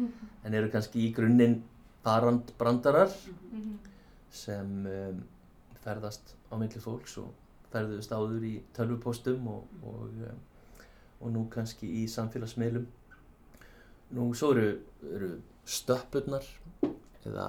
en 0.00 0.54
eru 0.56 0.70
kannski 0.72 1.02
í 1.04 1.10
grunninn 1.12 1.58
barand 2.04 2.54
brandarar 2.58 3.12
sem 4.32 4.70
um, 4.88 5.20
ferðast 5.84 6.34
á 6.48 6.56
milli 6.56 6.80
fólks 6.80 7.18
og 7.20 7.41
ferðuðust 7.72 8.14
áður 8.14 8.46
í 8.48 8.54
tölvupóstum 8.76 9.46
og, 9.52 9.68
og, 9.82 10.08
um, 10.28 10.40
og 11.22 11.34
nú 11.34 11.46
kannski 11.52 11.88
í 12.02 12.06
samfélagsmiðlum. 12.10 12.86
Nú 14.16 14.28
svo 14.36 14.52
eru, 14.56 14.68
eru 15.16 15.30
stöppurnar 15.64 16.46
eða 17.24 17.46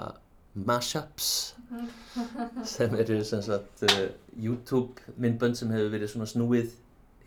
mashups 0.53 1.56
sem 2.75 2.94
eru 3.01 3.18
sem 3.25 3.42
sagt 3.42 3.84
uh, 3.89 4.03
YouTube 4.38 5.01
myndbönd 5.18 5.58
sem 5.58 5.72
hefur 5.74 5.94
verið 5.96 6.13
svona 6.13 6.30
snúið 6.30 6.75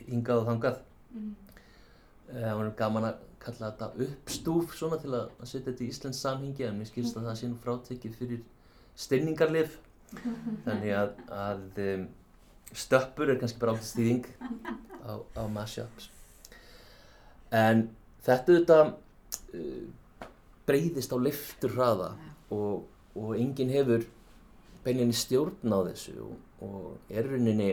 hingað 0.07 0.43
og 0.43 0.51
þangað. 0.53 0.83
Eh, 1.17 2.43
Það 2.43 2.59
var 2.59 2.71
gaman 2.79 3.09
að 3.09 3.25
kalla 3.43 3.71
þetta 3.71 4.07
uppstúf 4.07 4.75
svona 4.75 4.99
til 5.03 5.13
að, 5.15 5.27
að 5.39 5.51
setja 5.51 5.71
þetta 5.71 5.85
í 5.85 5.91
Íslands 5.93 6.23
samhengi 6.25 6.67
en 6.67 6.79
mér 6.81 6.89
skilst 6.91 7.19
að 7.19 7.29
það 7.29 7.37
sé 7.41 7.51
nú 7.51 7.59
frátekið 7.63 8.17
fyrir 8.19 8.41
styrningarlif 8.99 9.77
þannig 10.67 10.95
að, 10.97 11.13
að 11.35 11.83
um, 11.85 12.07
stöppur 12.73 13.31
er 13.31 13.39
kannski 13.41 13.61
bara 13.63 13.77
átt 13.77 13.87
stýðing 13.87 14.27
á, 15.07 15.23
á 15.37 15.43
mashups. 15.53 16.11
En 17.55 17.89
þetta 18.27 18.59
þetta 18.59 18.79
uh, 19.55 19.87
breyðist 20.67 21.15
á 21.15 21.19
leiftur 21.21 21.77
hraða 21.77 22.11
og, 22.51 22.87
og 23.15 23.35
enginn 23.39 23.71
hefur 23.71 24.07
beininni 24.87 25.15
stjórn 25.17 25.75
á 25.75 25.81
þessu 25.89 26.17
og, 26.27 26.35
og 26.67 27.11
er 27.11 27.29
rauninni 27.31 27.71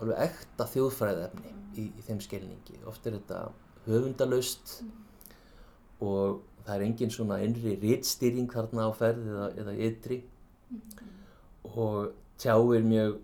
alveg 0.00 0.22
ekta 0.26 0.66
þjóðfræðefni 0.70 1.54
í, 1.78 1.88
í 1.90 2.04
þeim 2.06 2.20
skilningi. 2.24 2.78
Oft 2.88 3.06
er 3.06 3.18
þetta 3.18 3.48
höfundalaust 3.86 4.80
og 6.00 6.40
það 6.64 6.74
er 6.76 6.84
engin 6.86 7.12
svona 7.12 7.40
innri 7.44 7.76
rítstýring 7.80 8.50
þarna 8.52 8.88
á 8.88 8.90
ferð 8.96 9.26
eða, 9.28 9.48
eða 9.62 9.74
ytri. 9.88 10.20
Og 11.70 12.14
tjáir 12.40 12.86
mjög 12.86 13.18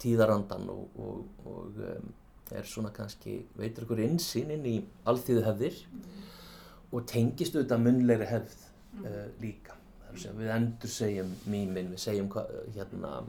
tíðarandan 0.00 0.68
og, 0.72 1.00
og, 1.00 1.46
og 1.46 1.80
um, 1.86 2.12
er 2.50 2.66
svona 2.66 2.90
kannski 2.94 3.36
veitur 3.58 3.86
ykkur 3.86 4.02
insýn 4.04 4.50
inn 4.56 4.64
í 4.66 4.76
alþýðu 5.08 5.44
hefðir 5.46 5.76
og 6.90 7.04
tengist 7.06 7.54
auðvitað 7.54 7.84
munlegri 7.84 8.30
hefð 8.30 8.56
uh, 9.04 9.26
líka. 9.42 9.76
Við 10.10 10.48
endur 10.50 10.90
segjum 10.90 11.28
mýmin, 11.46 11.92
við 11.92 12.00
segjum 12.02 12.32
hérna 12.74 13.20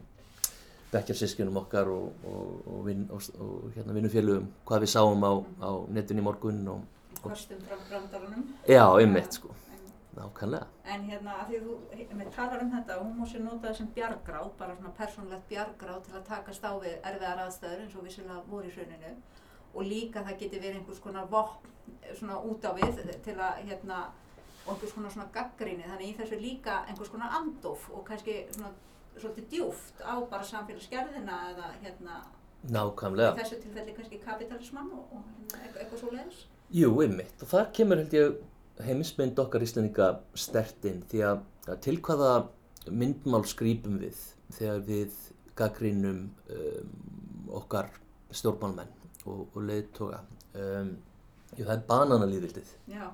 bekkjarsískinum 0.92 1.60
okkar 1.62 1.92
og, 1.94 2.26
og, 2.28 2.56
og, 2.66 2.80
vin, 2.88 3.06
hérna 3.76 3.96
vinnufélugum 3.96 4.50
hvað 4.68 4.88
við 4.88 4.94
sáum 4.96 5.24
á, 5.24 5.34
á 5.62 5.72
netinu 5.94 6.24
í 6.24 6.26
morgun 6.26 6.66
og 6.74 6.90
Kostum 7.22 7.60
fram 7.68 7.82
brandarunum. 7.86 8.46
já, 8.66 8.82
einmitt 8.98 9.38
sko 9.38 9.54
nákvæmlega. 10.18 10.68
En 10.94 11.04
hérna, 11.10 11.36
að 11.42 11.52
því 11.52 11.60
að 11.60 11.68
þú 11.68 12.16
með 12.20 12.32
talar 12.36 12.64
um 12.64 12.72
þetta, 12.76 12.98
hún 13.02 13.14
músi 13.20 13.42
notað 13.42 13.78
sem 13.78 13.92
bjargráð, 13.96 14.50
bara 14.60 14.76
svona 14.76 14.94
persónlegt 14.98 15.46
bjargráð 15.50 16.02
til 16.08 16.16
að 16.20 16.26
takast 16.32 16.66
á 16.68 16.72
við 16.84 16.98
erfiðar 17.00 17.44
aðstæður 17.46 17.86
eins 17.86 17.96
og 17.96 18.06
vissilega 18.08 18.42
voru 18.50 18.68
í 18.68 18.74
hruninu 18.76 19.14
og 19.72 19.88
líka 19.88 20.24
það 20.28 20.40
geti 20.42 20.60
verið 20.60 20.82
einhvers 20.82 21.00
konar 21.00 21.30
vopn 21.32 21.72
svona 22.20 22.42
út 22.44 22.66
á 22.68 22.72
við 22.76 23.02
til 23.24 23.38
að 23.40 23.62
hérna, 23.70 24.02
og 24.66 24.74
einhvers 24.76 24.94
konar 24.98 25.16
svona 25.16 25.32
gaggríni, 25.34 25.88
þannig 25.88 26.12
í 26.12 26.18
þessu 26.20 26.40
líka 26.42 26.82
einhvers 26.88 27.12
konar 27.14 27.38
andof 27.40 27.88
og 27.96 28.04
kannski 28.08 28.42
svona 28.52 28.74
svolítið 29.16 29.48
djúft 29.52 30.04
á 30.04 30.16
bara 30.30 30.44
samfélagsgerðina 30.44 31.40
eða 31.54 31.72
hérna 31.82 32.22
Nákvæmlega. 32.72 33.34
í 33.34 33.40
þessu 33.42 33.58
tilfelli 33.64 33.96
kannski 33.96 34.20
kapitalismann 34.22 34.92
og, 34.94 35.08
og 35.16 35.24
hérna, 35.24 35.64
eitthvað, 35.64 35.82
eitthvað 35.82 36.00
svo 36.04 36.12
leiðis. 36.14 36.42
Jú, 36.72 36.92
einmitt. 37.04 37.42
Og 37.42 37.50
þar 37.52 37.72
kemur 37.76 38.00
held 38.00 38.14
ég 38.16 38.36
heimismynd 38.86 39.40
okkar 39.42 39.64
íslendinga 39.66 40.10
stert 40.38 40.86
inn 40.90 41.04
því 41.12 41.24
að 41.28 41.44
til 41.86 41.98
hvaða 42.04 42.32
myndmál 42.90 43.44
skrýpum 43.50 44.00
við 44.02 44.18
þegar 44.56 44.82
við 44.88 45.20
gaggrínum 45.58 46.24
um, 46.56 46.92
okkar 47.62 47.92
stjórnmálmenn 48.32 48.92
og, 49.28 49.46
og 49.54 49.62
leiðtoga. 49.68 50.22
Um, 50.56 50.96
jú, 51.56 51.64
það 51.66 51.76
er 51.76 51.86
bananalýðvildið 51.92 52.74
Já, 52.92 53.06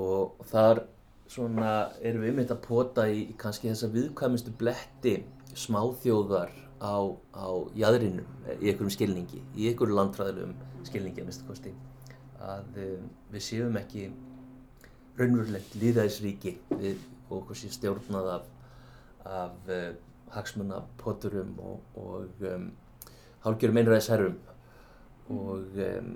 og 0.00 0.42
þar 0.50 0.84
svona 1.30 1.72
erum 2.02 2.24
við 2.24 2.32
einmitt 2.32 2.52
að 2.54 2.64
pota 2.66 3.06
í, 3.10 3.28
í 3.30 3.36
kannski 3.38 3.70
þessa 3.70 3.90
viðkvæmustu 3.92 4.54
bletti 4.58 5.14
smáþjóðar 5.58 6.52
á, 6.82 6.96
á 7.36 7.46
jæðrinum 7.78 8.26
í 8.58 8.72
einhverjum 8.72 8.92
skilningi, 8.94 9.42
í 9.54 9.70
einhverjum 9.70 9.98
landfræðilegum 10.00 10.56
skilningi 10.88 11.22
að 11.22 11.72
að 12.42 12.78
um, 12.82 13.08
við 13.30 13.44
séum 13.46 13.76
ekki 13.78 14.08
raunverulegt 15.18 15.74
líðæðisríki 15.80 16.56
við 16.70 17.02
okkur 17.32 17.58
sé 17.58 17.70
stjórnað 17.72 18.28
af, 18.36 18.48
af 19.28 19.70
uh, 19.72 19.92
hagsmunapoturum 20.32 21.52
og, 21.60 21.80
og 22.00 22.44
um, 22.48 22.70
hálgjörum 23.44 23.80
einræðisherrum. 23.82 24.38
Og 25.32 25.80
um, 25.86 26.14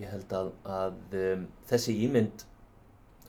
ég 0.00 0.10
held 0.10 0.34
að, 0.34 0.52
að 0.66 1.18
um, 1.20 1.46
þessi 1.70 1.96
ímynd 2.06 2.46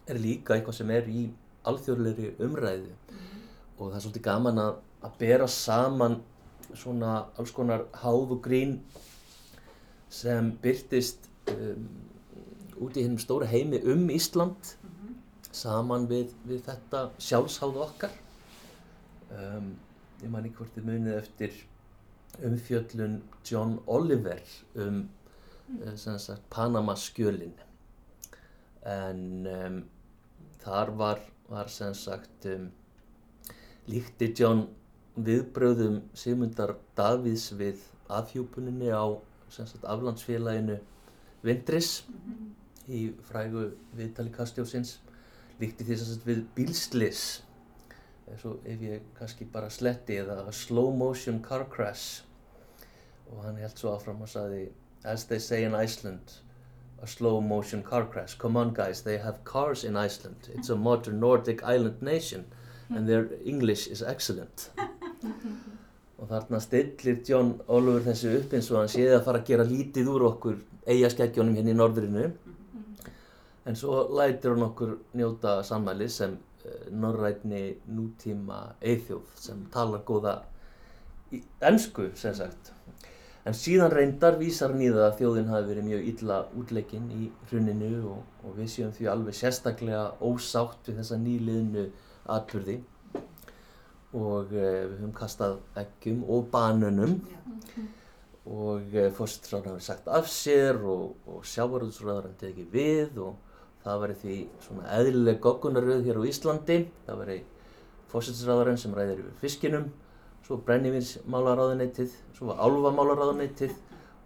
er 0.05 0.21
líka 0.21 0.55
eitthvað 0.55 0.79
sem 0.79 0.93
er 0.93 1.09
í 1.09 1.25
alþjóðlegri 1.65 2.35
umræðu. 2.45 2.93
Og 3.79 3.89
það 3.89 3.97
er 3.97 4.05
svolítið 4.05 4.27
gaman 4.29 4.61
að, 4.61 4.79
að 5.05 5.19
bera 5.21 5.49
saman 5.49 6.19
svona 6.75 7.15
alls 7.39 7.53
konar 7.55 7.87
háð 8.01 8.35
og 8.37 8.41
grín 8.45 8.77
sem 10.13 10.51
byrtist 10.61 11.29
um, 11.51 11.87
út 12.85 12.97
í 12.97 13.05
hennum 13.05 13.21
stóra 13.21 13.49
heimi 13.49 13.81
um 13.91 14.07
Ísland 14.13 14.75
saman 15.55 16.07
við, 16.09 16.33
við 16.47 16.63
þetta 16.65 17.07
sjálfsháð 17.21 17.77
okkar. 17.85 18.15
Um, 19.35 19.73
ég 20.21 20.31
man 20.31 20.45
ekki 20.47 20.59
hvort 20.61 20.75
þið 20.75 20.89
munið 20.89 21.19
eftir 21.19 21.55
umfjöllun 22.43 23.21
John 23.47 23.79
Oliver 23.87 24.41
um 24.75 25.05
mm. 25.67 25.97
sem 25.97 26.17
sagt 26.19 26.49
Panama 26.49 26.95
skjölin 26.99 27.53
en 28.85 29.47
um, 29.49 29.77
þar 30.61 30.91
var, 30.99 31.21
var 31.49 31.69
sem 31.73 31.93
sagt 31.97 32.47
um, 32.51 32.67
líkti 33.89 34.31
John 34.37 34.65
viðbröðum 35.15 36.01
Sigmundar 36.17 36.75
Davíðs 36.97 37.51
við 37.57 37.81
afhjúpuninni 38.11 38.91
á 38.91 39.05
sagt 39.49 39.85
aflandsfélaginu 39.87 40.79
Vindris 41.45 42.03
í 42.89 43.07
frægu 43.29 43.69
viðtali 43.97 44.31
Kastjósins 44.35 44.99
líkti 45.61 45.87
því 45.87 45.97
sem 45.97 46.09
sagt 46.11 46.27
við 46.27 46.41
bílslis 46.57 47.25
eins 48.25 48.45
og 48.49 48.65
ef 48.65 48.81
ég 48.81 49.03
kannski 49.17 49.45
bara 49.51 49.69
sletti 49.69 50.17
eða 50.21 50.51
slow 50.53 50.91
motion 50.95 51.41
car 51.45 51.67
crash. 51.69 52.23
Og 53.31 53.43
hann 53.45 53.59
held 53.61 53.77
svo 53.77 53.93
áfram 53.95 54.23
og 54.25 54.29
saði 54.29 54.67
as 55.05 55.25
they 55.29 55.39
say 55.39 55.63
in 55.65 55.75
Iceland 55.77 56.39
a 57.01 57.07
slow 57.07 57.41
motion 57.41 57.83
car 57.83 58.05
crash. 58.09 58.37
Come 58.37 58.59
on 58.59 58.73
guys 58.73 59.01
they 59.01 59.17
have 59.17 59.43
cars 59.43 59.83
in 59.83 59.95
Iceland. 59.95 60.49
It's 60.53 60.69
a 60.69 60.75
modern 60.75 61.19
Nordic 61.19 61.63
island 61.63 62.01
nation 62.01 62.45
and 62.89 63.07
their 63.07 63.29
English 63.45 63.87
is 63.87 64.01
excellent. 64.01 64.69
Og 66.19 66.29
þarna 66.29 66.61
stillir 66.63 67.17
John 67.27 67.57
Oliver 67.67 68.05
þessu 68.05 68.37
upp 68.39 68.53
eins 68.55 68.69
og 68.71 68.79
hann 68.79 68.91
séði 68.91 69.17
að 69.17 69.25
fara 69.25 69.41
að 69.41 69.49
gera 69.49 69.65
lítið 69.67 70.09
úr 70.13 70.23
okkur 70.29 70.61
eigaskeggjónum 70.87 71.57
hérna 71.57 71.73
í 71.73 71.77
norðrinu 71.77 72.29
en 73.65 73.77
svo 73.77 74.05
lætir 74.17 74.53
hann 74.53 74.67
okkur 74.67 74.97
njóta 75.17 75.57
sammæli 75.65 76.09
sem 76.09 76.37
uh, 76.37 76.85
norrætni 76.91 77.63
nútíma 77.87 78.59
eithjóð 78.81 79.25
sem 79.41 79.65
talar 79.73 80.03
góða 80.05 80.35
ennsku 81.61 82.11
sem 82.15 82.35
sagt. 82.35 82.71
En 83.45 83.53
síðan 83.53 83.93
reyndar 83.93 84.39
vísar 84.39 84.73
hann 84.73 84.81
það 84.85 85.03
að 85.05 85.17
þjóðin 85.19 85.51
hafi 85.51 85.69
verið 85.69 85.87
mjög 85.89 86.07
illa 86.11 86.37
útleikinn 86.57 87.09
í 87.13 87.29
hruninu 87.49 87.91
og, 88.13 88.21
og 88.45 88.57
við 88.57 88.71
séum 88.73 88.93
því 88.93 89.09
alveg 89.11 89.37
sérstaklega 89.37 90.05
ósátt 90.21 90.89
við 90.89 91.01
þessa 91.01 91.19
nýliðnu 91.21 91.85
atbyrði 92.37 92.79
og 94.15 94.53
uh, 94.53 94.81
við 94.89 94.97
höfum 94.99 95.13
kastað 95.17 95.59
eggjum 95.81 96.23
og 96.31 96.49
banunum 96.53 97.17
og 98.45 98.93
uh, 98.93 99.09
fórsettisráðan 99.17 99.73
hafi 99.73 99.87
sagt 99.89 100.09
af 100.09 100.29
sér 100.29 100.79
og, 100.81 101.17
og 101.25 101.45
sjávarúðsráðan 101.49 102.37
tekið 102.41 102.71
við 102.73 103.19
og 103.25 103.44
það 103.85 104.01
væri 104.03 104.17
því 104.21 104.37
svona 104.65 104.87
eðlileg 104.97 105.39
goggunaröð 105.45 106.07
hér 106.07 106.19
á 106.19 106.23
Íslandi. 106.27 106.79
Það 107.05 107.21
væri 107.21 107.37
fórsettisráðan 108.11 108.81
sem 108.81 108.95
ræðir 108.97 109.21
yfir 109.23 109.39
fiskinum 109.43 109.89
svo 110.45 110.59
brennivinsmálaráðuneytið 110.67 112.13
svo 112.35 112.51
var 112.51 112.61
álfamálaráðuneytið 112.61 113.73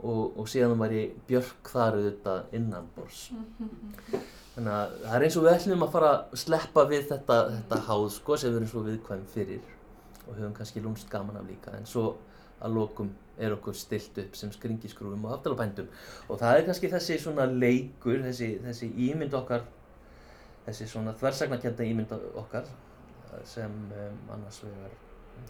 og, 0.04 0.40
og 0.40 0.50
síðan 0.52 0.80
væri 0.80 1.06
björk 1.30 1.72
þar 1.72 2.00
auðvitað 2.00 2.56
innanbors 2.60 3.22
þannig 4.54 4.74
að 4.76 4.96
það 5.06 5.16
er 5.16 5.26
eins 5.26 5.38
og 5.40 5.46
við 5.46 5.54
ætlum 5.54 5.86
að 5.86 5.94
fara 5.96 6.14
að 6.14 6.40
sleppa 6.44 6.86
við 6.90 7.06
þetta, 7.14 7.38
þetta 7.56 7.82
háð 7.88 8.08
sko 8.18 8.40
sem 8.40 8.52
við 8.52 8.60
erum 8.60 8.72
svo 8.74 8.84
viðkvæm 8.88 9.28
fyrir 9.34 9.76
og 10.26 10.36
höfum 10.36 10.56
kannski 10.58 10.84
lúmst 10.84 11.10
gaman 11.10 11.40
af 11.40 11.48
líka. 11.48 11.74
En 11.78 11.88
svo 11.90 12.12
að 12.60 12.76
lokum 12.76 13.12
er 13.40 13.56
okkur 13.56 13.76
stilt 13.78 14.18
upp 14.20 14.36
sem 14.36 14.52
skringiskrúfum 14.52 15.26
og 15.26 15.38
aftalabændum 15.38 15.88
og 16.28 16.40
það 16.42 16.58
er 16.58 16.66
kannski 16.68 16.92
þessi 16.92 17.20
svona 17.24 17.46
leikur, 17.48 18.20
þessi, 18.26 18.50
þessi 18.66 18.90
ímynd 19.10 19.36
okkar 19.40 19.64
þessi 20.66 20.90
svona 20.92 21.14
þversagnakenda 21.18 21.88
ímynd 21.88 22.12
okkar 22.42 22.68
sem 23.48 23.72
um, 23.72 24.20
annars 24.34 24.60
vegar 24.66 24.98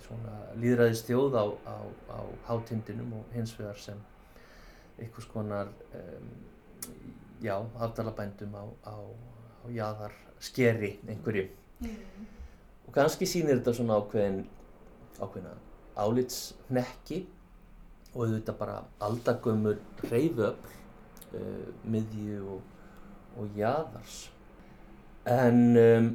svona 0.04 0.36
líðræðist 0.62 1.08
þjóð 1.10 1.38
á, 1.40 1.46
á, 1.66 1.78
á 2.14 2.20
hátindinum 2.50 3.16
og 3.20 3.34
hins 3.34 3.56
vegar 3.58 3.80
sem 3.82 4.00
einhvers 5.00 5.28
konar 5.32 5.72
um, 5.98 6.30
já, 7.42 7.56
aftalabændum 7.80 8.54
á, 8.54 8.64
á, 8.86 8.96
á 9.64 9.66
jaðar 9.74 10.14
skeri 10.40 10.98
einhverju 11.08 11.48
og 12.86 12.94
kannski 12.94 13.28
sýnir 13.30 13.60
þetta 13.60 13.74
svona 13.80 13.98
ákveðin 14.00 14.44
ákveðina 15.20 15.56
álitshnekki 16.04 17.20
og 18.14 18.24
auðvitað 18.26 18.58
bara 18.60 18.80
aldagömmur 19.06 19.78
reyföfl 20.10 20.74
uh, 21.38 21.70
miðju 21.86 22.42
og, 22.56 22.62
og 23.38 23.60
jaðars. 23.60 24.18
En 25.30 25.62
um, 25.78 26.10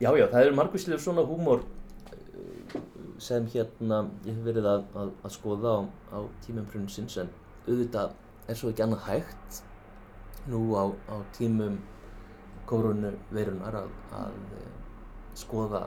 já 0.00 0.10
já 0.16 0.26
það 0.30 0.46
eru 0.46 0.56
margvíslega 0.56 1.02
svona 1.02 1.24
húmor 1.28 1.64
uh, 1.64 2.78
sem 3.22 3.46
hérna 3.52 4.04
ég 4.24 4.36
hef 4.36 4.44
verið 4.46 4.70
að, 4.70 4.86
að, 4.96 5.12
að 5.22 5.36
skoða 5.36 5.76
á, 5.76 5.80
á 6.16 6.18
tímum 6.46 6.68
frunsins 6.72 7.18
en 7.20 7.32
auðvitað 7.66 8.16
er 8.48 8.58
svo 8.58 8.72
ekki 8.72 8.86
annað 8.86 9.04
hægt 9.10 9.62
nú 10.50 10.62
á, 10.74 10.84
á 11.12 11.16
tímum 11.36 11.78
kórunu 12.66 13.12
veirunar 13.34 13.82
að, 13.84 13.92
að 14.16 14.40
uh, 14.56 14.72
skoða 15.38 15.84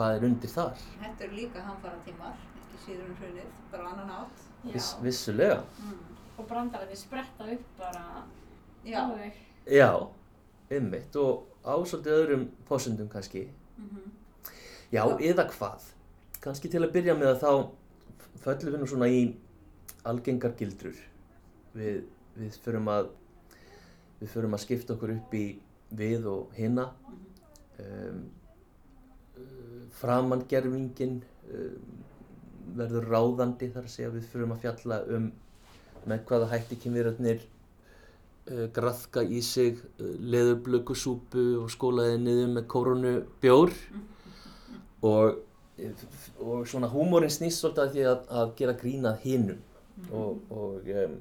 hvað 0.00 0.16
er 0.16 0.24
undir 0.30 0.48
þar? 0.48 0.78
Þetta 1.02 1.24
eru 1.26 1.36
líka 1.36 1.62
hamfara 1.66 1.98
tímar, 2.06 2.36
ekki 2.62 2.78
síður 2.86 3.02
en 3.04 3.18
hrunið, 3.18 3.50
bara 3.72 3.90
annan 3.90 4.14
átt. 4.16 4.46
Viss, 4.64 4.94
vissulega. 5.04 5.58
Mm. 5.84 6.06
og 6.40 6.46
brandararnir 6.48 6.96
spretta 6.96 7.44
upp 7.52 7.64
bara 7.76 8.04
alveg. 9.02 9.34
já, 9.66 10.08
einmitt 10.72 11.16
og 11.20 11.44
á 11.60 11.76
svolítið 11.84 12.16
öðrum 12.16 12.46
fósundum 12.68 13.10
kannski. 13.12 13.50
Mm 13.76 14.08
já, 14.90 15.04
eða 15.20 15.46
hvað? 15.52 15.84
Kannski 16.40 16.68
til 16.72 16.80
að 16.82 16.92
byrja 16.96 17.14
með 17.14 17.34
að 17.34 17.42
þá 17.44 17.52
föllum 18.40 18.72
við 18.72 18.80
nú 18.80 18.88
svona 18.88 19.08
í 19.12 19.20
algengar 20.04 20.56
gildrur. 20.56 20.96
Við, 21.76 22.02
við 22.34 22.56
förum 22.64 22.88
að 22.88 23.12
við 24.20 24.32
förum 24.32 24.56
að 24.56 24.64
skipta 24.64 24.96
okkur 24.96 25.12
upp 25.18 25.34
í 25.34 25.60
við 25.92 26.26
og 26.26 26.56
hina. 26.56 26.88
Um, 27.78 28.39
framangerfingin 29.98 31.20
um, 31.50 32.02
verður 32.76 33.08
ráðandi 33.10 33.70
þar 33.74 33.86
að 33.86 33.94
segja 33.94 34.12
við 34.14 34.28
förum 34.32 34.54
að 34.54 34.66
fjalla 34.66 35.00
um 35.16 35.30
með 36.08 36.22
hvaða 36.28 36.50
hætti 36.52 36.78
kynverjarnir 36.80 37.42
uh, 37.42 38.66
graðka 38.76 39.24
í 39.24 39.40
sig 39.44 39.80
uh, 39.80 40.14
leðurblökusúpu 40.32 41.46
og 41.64 41.70
skólaði 41.72 42.20
niður 42.22 42.54
með 42.56 42.68
koronubjór. 42.74 43.74
Og, 45.00 45.38
og 46.44 46.66
svona 46.68 46.90
húmórin 46.92 47.32
snýst 47.32 47.62
svolítið 47.62 47.82
að 47.86 47.94
því 47.94 48.06
að, 48.10 48.24
að 48.40 48.50
gera 48.58 48.74
grínað 48.82 49.22
hinnum 49.24 49.62
og, 50.12 50.42
og 50.52 50.90
um, 50.92 51.14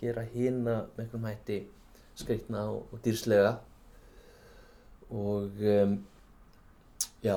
gera 0.00 0.24
hinna 0.32 0.78
með 0.96 1.04
einhvern 1.04 1.28
hætti 1.28 1.58
skreitna 2.18 2.64
og, 2.72 2.86
og 2.92 3.02
dýrslega. 3.04 3.52
Og 5.12 5.60
um, 5.60 5.98
já, 7.24 7.36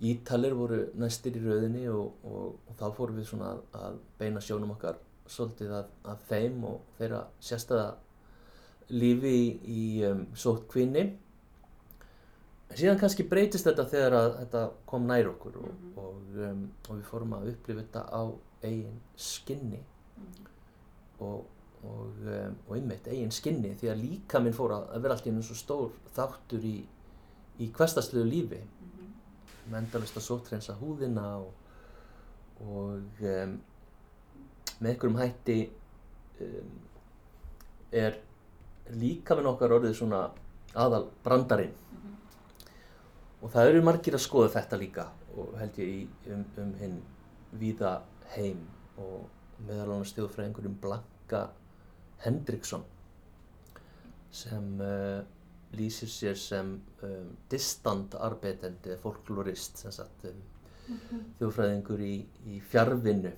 Ítalir 0.00 0.54
voru 0.56 0.78
næstir 0.96 1.34
í 1.36 1.42
rauðinni 1.44 1.84
og, 1.92 2.14
og, 2.24 2.52
og 2.70 2.76
þá 2.78 2.86
fórum 2.96 3.18
við 3.20 3.26
svona 3.28 3.50
að, 3.52 3.64
að 3.76 3.98
beina 4.20 4.40
sjónum 4.40 4.72
okkar 4.72 4.96
svolítið 5.30 5.74
að, 5.76 5.90
að 6.08 6.22
þeim 6.30 6.62
og 6.70 6.78
þeirra 6.98 7.18
sérstæða 7.44 7.90
lífi 8.90 9.34
í, 9.34 9.50
í 9.60 9.82
um, 10.08 10.22
sótkvinni. 10.32 11.04
En 12.70 12.78
síðan 12.78 13.00
kannski 13.02 13.26
breytist 13.28 13.66
þetta 13.66 13.86
þegar 13.90 14.16
að 14.16 14.32
þetta 14.40 14.64
kom 14.88 15.06
nær 15.10 15.30
okkur 15.34 15.60
og, 15.60 15.86
og, 16.00 16.18
um, 16.48 16.64
og 16.88 16.92
við 16.94 17.06
fórum 17.10 17.36
að 17.36 17.48
upplifa 17.52 17.84
þetta 17.84 18.04
á 18.08 18.22
eigin 18.66 19.00
skinni. 19.18 19.80
Og, 21.20 21.44
og, 21.84 22.20
um, 22.24 22.58
og 22.66 22.74
einmitt 22.78 23.08
eigin 23.10 23.34
skinni 23.34 23.74
því 23.76 23.92
að 23.92 24.04
líka 24.06 24.40
minn 24.42 24.56
fór 24.56 24.78
að, 24.78 24.90
vera 25.02 25.16
allt 25.16 25.28
í 25.28 25.34
einu 25.34 25.44
svo 25.44 25.58
stór 25.58 25.92
þáttur 26.16 26.64
í, 26.66 26.76
í 27.60 27.70
hverstastlegu 27.76 28.26
lífi 28.26 28.62
með 29.70 29.82
endalist 29.84 30.18
að 30.18 30.26
sótrensa 30.26 30.76
húðina 30.80 31.26
og, 31.38 31.50
og 32.66 33.22
um, 33.24 33.56
með 34.80 34.90
einhverjum 34.92 35.20
hætti 35.20 35.58
um, 36.44 36.74
er 37.90 38.18
líka 39.00 39.36
minn 39.38 39.50
okkar 39.50 39.76
orðið 39.78 39.96
svona 40.00 40.24
aðal 40.74 41.06
brandarinn. 41.24 41.74
Og 43.40 43.48
það 43.52 43.70
eru 43.70 43.82
margir 43.86 44.16
að 44.16 44.24
skoða 44.26 44.52
þetta 44.58 44.78
líka 44.80 45.06
og 45.38 45.54
held 45.60 45.78
ég 45.80 45.92
í, 45.94 46.00
um, 46.34 46.44
um 46.60 46.72
hinn 46.80 46.98
víða 47.60 48.00
heim 48.34 48.62
og 49.00 49.28
meðal 49.66 49.94
annars 49.94 50.14
þjóðfræðingurinn 50.16 50.78
Blanka 50.82 51.46
Hendriksson 52.24 52.84
sem 54.34 54.66
uh, 54.84 55.22
lýsir 55.78 56.10
sér 56.10 56.38
sem 56.38 56.72
um, 57.06 57.28
distant 57.50 58.16
arbeitendi, 58.18 58.96
folklorist 59.02 59.78
sem 59.84 59.94
sagt 59.94 60.26
um, 60.30 60.40
þjóðfræðingur 61.38 62.02
í, 62.02 62.16
í 62.50 62.58
fjarvinnu. 62.72 63.32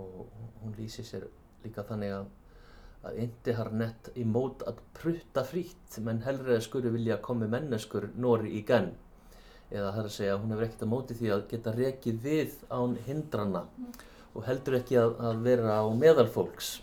Og 0.00 0.24
hún 0.62 0.78
lýsir 0.78 1.06
sér 1.06 1.28
líka 1.64 1.84
þannig 1.86 2.16
að 2.16 2.32
að 3.04 3.20
inte 3.24 3.54
har 3.58 3.70
nett 3.76 4.10
imot 4.20 4.64
að 4.68 4.80
prutta 4.96 5.44
fritt 5.46 5.98
menn 6.04 6.22
hellre 6.24 6.56
skuru 6.64 6.92
vilja 6.94 7.18
komi 7.24 7.48
menneskur 7.50 8.08
nori 8.16 8.54
í 8.58 8.62
genn. 8.66 8.92
Eða 9.72 9.90
það 9.90 10.00
er 10.00 10.08
að 10.08 10.14
segja 10.16 10.38
hún 10.40 10.54
hefur 10.54 10.66
ekkert 10.66 10.84
að 10.86 10.92
móti 10.92 11.16
því 11.18 11.30
að 11.34 11.46
geta 11.50 11.74
rekið 11.74 12.18
við 12.24 12.56
án 12.70 12.96
hindrana 13.06 13.64
og 14.34 14.44
heldur 14.48 14.78
ekki 14.80 14.98
að, 15.00 15.16
að 15.20 15.40
vera 15.46 15.78
á 15.80 15.84
meðal 15.94 16.26
fólks 16.30 16.76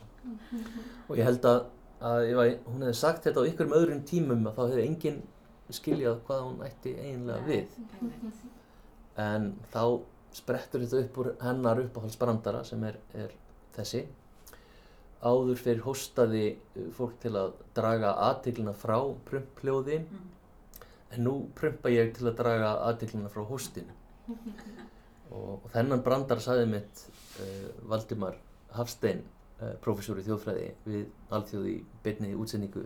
og 1.07 1.17
ég 1.17 1.25
held 1.25 1.45
að, 1.49 1.61
að 2.01 2.31
að 2.33 2.53
hún 2.65 2.85
hefði 2.85 2.97
sagt 2.97 3.27
þetta 3.27 3.43
á 3.45 3.49
ykkurum 3.49 3.75
öðrum 3.77 4.01
tímum 4.09 4.47
að 4.49 4.57
þá 4.57 4.63
hefði 4.63 4.85
enginn 4.87 5.21
skiljað 5.71 6.17
hvað 6.27 6.41
hún 6.47 6.63
ætti 6.65 6.95
eiginlega 6.97 7.45
við. 7.45 7.77
en 9.21 9.51
þá 9.73 9.83
sprettur 10.35 10.83
þetta 10.83 11.03
upp 11.05 11.19
úr 11.21 11.29
hennar 11.43 11.81
uppáhaldsbrandara 11.83 12.63
sem 12.67 12.83
er, 12.87 12.97
er 13.13 13.33
þessi. 13.75 14.05
Áður 15.21 15.59
fyrir 15.61 15.83
hóstaði 15.85 16.45
fólk 16.97 17.19
til 17.21 17.35
að 17.37 17.53
draga 17.77 18.15
aðtiklina 18.29 18.73
frá 18.73 18.97
prumpljóði 19.27 19.99
en 21.11 21.25
nú 21.27 21.35
prumpa 21.55 21.91
ég 21.93 22.15
til 22.15 22.29
að 22.31 22.39
draga 22.39 22.71
aðtiklina 22.87 23.29
frá 23.31 23.43
hóstinu. 23.47 23.93
Og, 25.31 25.61
og 25.63 25.67
þennan 25.71 26.01
brandar 26.03 26.41
sagði 26.43 26.65
mitt 26.73 27.05
uh, 27.39 27.67
Valdimar 27.87 28.33
Hafstein 28.75 29.21
professor 29.83 30.19
í 30.19 30.25
þjóðfræði 30.25 30.67
við 30.85 31.33
alþjóði 31.33 31.75
byrni 32.05 32.31
útsendingu 32.39 32.85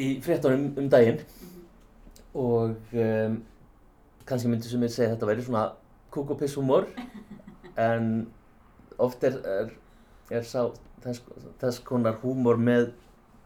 í 0.00 0.10
fréttunum 0.24 0.70
um 0.78 0.90
daginn. 0.90 1.22
Og 2.38 2.76
um, 2.94 3.38
kannski 4.28 4.50
myndi 4.50 4.70
sem 4.70 4.84
ég 4.86 4.92
segja 4.94 5.14
þetta 5.14 5.28
væri 5.30 5.46
svona 5.46 5.64
kúk 6.14 6.34
og 6.34 6.38
piss 6.38 6.58
humor 6.58 6.86
en 7.88 8.28
oft 9.00 9.24
er, 9.26 9.40
er, 9.42 9.72
er 10.30 10.46
sá 10.46 10.68
þess, 11.02 11.24
þess 11.58 11.82
konar 11.86 12.20
húmor 12.22 12.60
með 12.60 12.92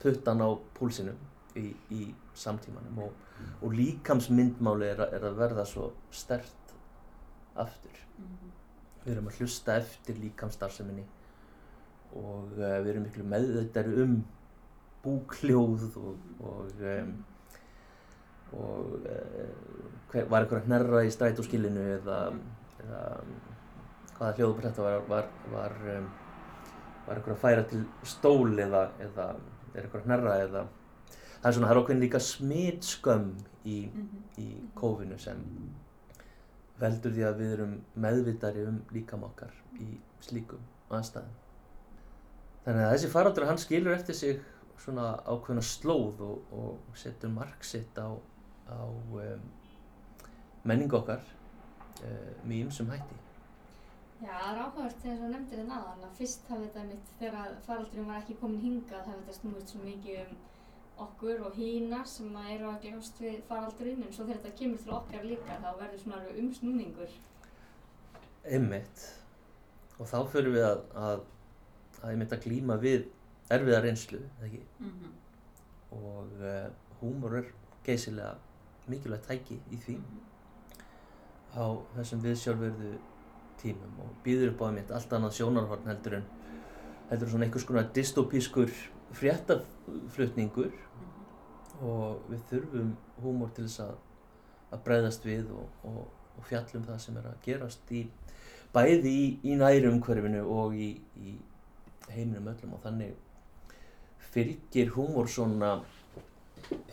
puttan 0.02 0.42
á 0.44 0.52
púlsinum 0.76 1.16
í, 1.56 1.70
í 1.94 2.10
samtímanum 2.36 3.06
og, 3.06 3.14
og 3.62 3.76
líkamsmyndmáli 3.78 4.90
er, 4.90 5.04
er 5.16 5.28
að 5.30 5.38
verða 5.40 5.64
svo 5.68 5.92
stert 6.12 6.74
aftur. 7.54 8.00
Við 9.04 9.14
erum 9.14 9.30
að 9.30 9.40
hlusta 9.40 9.78
eftir 9.80 10.18
líkamstarfseminni 10.20 11.06
og 12.14 12.56
uh, 12.58 12.78
við 12.84 12.90
erum 12.94 13.06
miklu 13.08 13.26
meðvitari 13.28 13.94
um 14.04 14.18
búkljóð 15.04 15.86
og, 16.00 16.28
og, 16.40 16.84
um, 16.90 17.14
og 18.58 18.94
uh, 19.00 19.48
hver, 20.12 20.28
var 20.30 20.44
eitthvað 20.44 20.68
hnerra 20.68 21.02
í 21.04 21.12
strætóskilinu 21.12 21.88
eða, 21.98 22.20
eða 22.84 23.02
hvaða 24.14 24.36
hljóðbúr 24.38 24.68
þetta 24.68 24.86
var, 24.86 25.02
var, 25.10 25.28
var, 25.52 25.76
um, 25.96 26.08
var 27.08 27.18
eitthvað 27.18 27.36
að 27.36 27.42
færa 27.42 27.66
til 27.72 27.84
stól 28.14 28.54
eða, 28.54 28.86
eða 29.02 29.28
er 29.74 29.84
eitthvað 29.84 30.08
hnerra 30.08 30.38
eða 30.46 30.66
það 31.44 31.48
er 31.50 31.56
svona, 31.56 31.68
það 31.68 31.74
er 31.74 31.82
okkur 31.82 31.98
líka 32.00 32.20
smitskömm 32.24 33.32
í, 33.68 33.78
í 34.40 34.48
kófinu 34.78 35.18
sem 35.20 35.42
veldur 36.80 37.14
því 37.14 37.26
að 37.28 37.40
við 37.42 37.56
erum 37.58 37.74
meðvitari 38.00 38.64
um 38.70 38.78
líkam 38.94 39.26
okkar 39.28 39.52
í 39.76 39.96
slíkum 40.24 40.62
aðstæðum. 40.88 41.43
Þannig 42.64 42.86
að 42.86 42.94
þessi 42.94 43.10
faraldur 43.12 43.48
hann 43.48 43.60
skilur 43.60 43.96
eftir 43.96 44.16
sig 44.16 44.38
svona 44.80 45.10
ákveðna 45.28 45.64
slóð 45.64 46.22
og, 46.24 46.54
og 46.56 46.96
setur 46.98 47.32
mark 47.32 47.64
sitt 47.64 47.98
á, 48.00 48.08
á 48.68 48.78
um, 48.88 49.44
menningu 50.64 50.98
okkar 50.98 51.20
uh, 51.20 52.32
með 52.44 52.64
ýmsum 52.64 52.90
hætti. 52.92 53.20
Já, 54.24 54.30
það 54.30 54.48
er 54.48 54.62
áhugavert 54.62 55.00
þegar 55.02 55.20
þú 55.20 55.28
nefndir 55.34 55.60
þetta 55.60 55.78
aðan 55.82 56.04
að 56.06 56.18
fyrst 56.18 56.48
hafði 56.48 56.66
þetta 56.70 56.84
mitt 56.88 57.14
þegar 57.18 57.54
faraldurinn 57.66 58.08
var 58.08 58.20
ekki 58.22 58.36
komin 58.40 58.62
hingað 58.62 59.08
hafði 59.08 59.20
þetta 59.20 59.38
snúist 59.38 59.72
svo 59.72 59.80
mikið 59.84 60.20
um 60.22 60.36
okkur 61.04 61.42
og 61.48 61.58
hína 61.58 62.00
sem 62.06 62.36
að 62.38 62.50
eru 62.54 62.70
að 62.70 62.80
gljóst 62.86 63.20
við 63.20 63.40
faraldurinn 63.48 64.04
en 64.06 64.14
svo 64.14 64.26
þegar 64.28 64.40
þetta 64.44 64.58
kemur 64.60 64.82
til 64.84 64.94
okkar 64.98 65.26
líka 65.26 65.58
þá 65.58 65.70
verður 65.80 66.02
svona 66.04 66.34
umsnúningur. 66.42 67.14
Einmitt. 68.44 69.04
Og 69.98 70.08
þá 70.10 70.18
förum 70.30 70.56
við 70.56 70.66
að, 70.68 70.82
að, 70.98 71.24
að 72.02 72.10
einmitt 72.12 72.34
að 72.34 72.46
glíma 72.46 72.78
við 72.80 73.06
erfiða 73.52 73.82
reynslu, 73.84 74.20
eða 74.38 74.48
ekki? 74.48 74.62
Og 75.94 76.40
uh, 76.40 76.68
húmor 77.00 77.38
er 77.40 77.50
geysilega 77.84 78.34
mikilvægt 78.90 79.28
tæki 79.28 79.58
í 79.72 79.80
því. 79.84 79.98
Á 81.54 81.64
þessum 81.96 82.24
viðsjálfverðu 82.24 82.94
tímum 83.60 84.00
og 84.04 84.16
býður 84.24 84.52
upp 84.52 84.64
á 84.64 84.68
einmitt 84.68 84.90
allt 84.92 85.12
annað 85.14 85.36
sjónarhorn 85.38 85.86
heldur 85.88 86.18
en 86.18 86.26
heldur 87.10 87.30
svona 87.30 87.46
einhvers 87.46 87.66
konar 87.68 87.92
dystopískur 87.94 88.72
fréttaflutningur. 89.14 90.74
Og 91.84 92.26
við 92.30 92.44
þurfum 92.50 92.92
húmor 93.22 93.50
til 93.54 93.66
þess 93.68 93.84
að, 93.84 93.96
að 94.72 94.84
bregðast 94.86 95.26
við 95.26 95.48
og, 95.54 95.80
og, 95.88 96.04
og 96.38 96.46
fjallum 96.48 96.86
það 96.86 97.00
sem 97.02 97.18
er 97.20 97.26
að 97.30 97.40
gerast 97.44 97.90
í 97.94 98.04
bæði 98.74 99.10
í, 99.10 99.26
í 99.50 99.56
næri 99.58 99.88
umhverfinu 99.90 100.42
og 100.50 100.74
í, 100.78 100.88
í 101.18 101.34
heiminum 102.12 102.50
öllum 102.52 102.74
og 102.76 102.82
þannig 102.84 103.14
fylgir 104.34 104.92
húmor 104.96 105.30
svona 105.30 105.76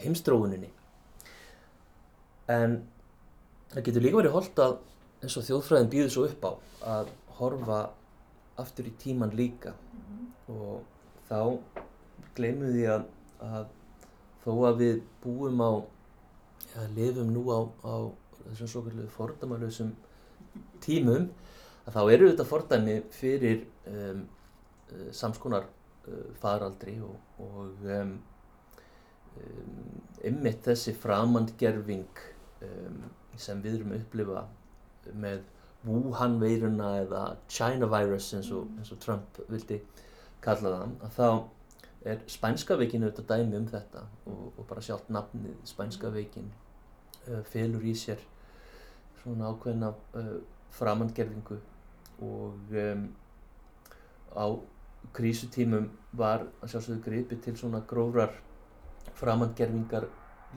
heimstróuninni 0.01 0.69
en 2.51 2.81
það 3.71 3.85
getur 3.87 4.05
líka 4.05 4.19
verið 4.19 4.35
holdt 4.35 4.61
að 4.61 4.77
eins 5.21 5.37
og 5.37 5.45
þjóðfræðin 5.47 5.91
býður 5.91 6.13
svo 6.13 6.27
upp 6.27 6.45
á 6.47 6.51
að 6.95 7.11
horfa 7.37 7.81
aftur 8.61 8.89
í 8.89 8.93
tíman 9.01 9.33
líka. 9.37 9.73
Og 10.51 10.81
þá 11.29 11.39
gleymum 12.37 12.73
því 12.73 12.87
að, 12.95 13.05
að 13.45 13.69
þó 14.43 14.51
að 14.69 14.81
við 14.81 15.01
búum 15.23 15.61
á 15.61 15.71
eða 16.71 16.87
lifum 16.97 17.31
nú 17.35 17.45
á, 17.51 17.59
á 17.85 17.95
þessum 18.49 18.71
svo 18.73 18.83
kallu 18.87 19.07
fordamalösum 19.13 19.93
tímum 20.83 21.29
að 21.85 21.95
þá 21.95 22.01
eru 22.15 22.29
þetta 22.31 22.47
fordæmi 22.47 22.97
fyrir 23.13 23.65
um, 23.89 24.23
samskonar 25.15 25.67
uh, 26.07 26.33
faraldri 26.41 26.97
og, 27.03 27.15
og 27.39 27.87
um, 27.99 28.13
um, 29.37 30.01
ymmit 30.27 30.61
þessi 30.65 30.93
framandgerfing 30.97 32.23
um, 32.67 33.03
sem 33.39 33.61
við 33.63 33.79
erum 33.79 33.95
að 33.95 34.03
upplifa 34.03 34.45
með 35.13 35.41
Wuhan 35.81 36.37
veiruna 36.41 36.91
eða 36.99 37.21
China 37.49 37.87
virus 37.89 38.27
eins 38.37 38.51
og, 38.53 38.67
eins 38.77 38.91
og 38.93 38.99
Trump 39.01 39.39
vildi 39.49 39.79
kalla 40.43 40.75
það 40.75 40.91
að 41.07 41.15
þá 41.15 42.11
er 42.11 42.21
spænska 42.29 42.77
veikin 42.77 43.05
auðvitað 43.05 43.31
dæmi 43.31 43.57
um 43.57 43.65
þetta 43.69 44.03
og, 44.29 44.43
og 44.57 44.67
bara 44.69 44.83
sjálft 44.85 45.09
nafnið 45.13 45.57
spænska 45.69 46.11
veikin 46.13 46.51
uh, 47.29 47.41
felur 47.49 47.85
í 47.85 47.95
sér 47.97 48.21
svona 49.21 49.49
ákveðna 49.53 49.93
uh, 50.17 50.37
framandgerfingu 50.73 51.57
og 52.21 52.75
á 54.31 54.45
krísutímum 55.17 55.89
var 56.17 56.45
að 56.61 56.71
sjálfsögðu 56.73 57.03
gripið 57.05 57.41
til 57.45 57.55
svona 57.59 57.81
grófrar 57.89 58.33
framandgerfingar 59.19 60.05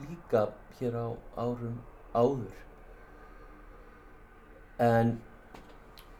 líka 0.05 0.45
hér 0.79 0.95
á 0.99 1.07
árum 1.39 1.77
áður 2.15 2.55
en 4.85 5.13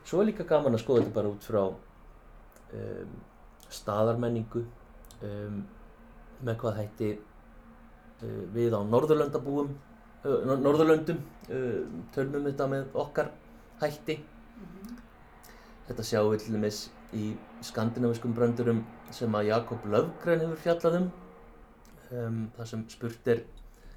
svo 0.05 0.21
er 0.21 0.29
líka 0.29 0.45
gaman 0.47 0.75
að 0.77 0.83
skoða 0.83 1.03
þetta 1.03 1.15
bara 1.17 1.31
út 1.33 1.47
frá 1.47 1.63
um, 1.65 3.15
staðarmenningu 3.71 4.63
um, 5.25 5.57
með 6.45 6.59
hvað 6.61 6.79
hætti 6.81 7.09
uh, 7.15 8.43
við 8.55 8.75
á 8.77 8.81
Norðurlöndabúum 8.87 9.73
uh, 9.75 10.37
Nor- 10.47 10.61
Norðurlöndum 10.63 11.19
uh, 11.49 11.81
tölmum 12.15 12.47
þetta 12.49 12.69
með 12.75 12.95
okkar 13.05 13.33
hætti 13.83 14.21
Mhm. 14.55 14.91
þetta 15.89 16.03
sjáum 16.07 16.29
við 16.31 16.45
til 16.45 16.53
dæmis 16.55 16.77
í 17.15 17.31
skandinaviskum 17.65 18.35
bröndurum 18.35 18.83
sem 19.15 19.35
að 19.37 19.49
Jakob 19.49 19.85
Löfgren 19.89 20.43
hefur 20.43 20.61
fjallað 20.65 20.99
um. 20.99 21.11
Um, 22.13 22.41
þar 22.57 22.69
sem 22.69 22.83
spurt 22.91 23.29
er 23.31 23.45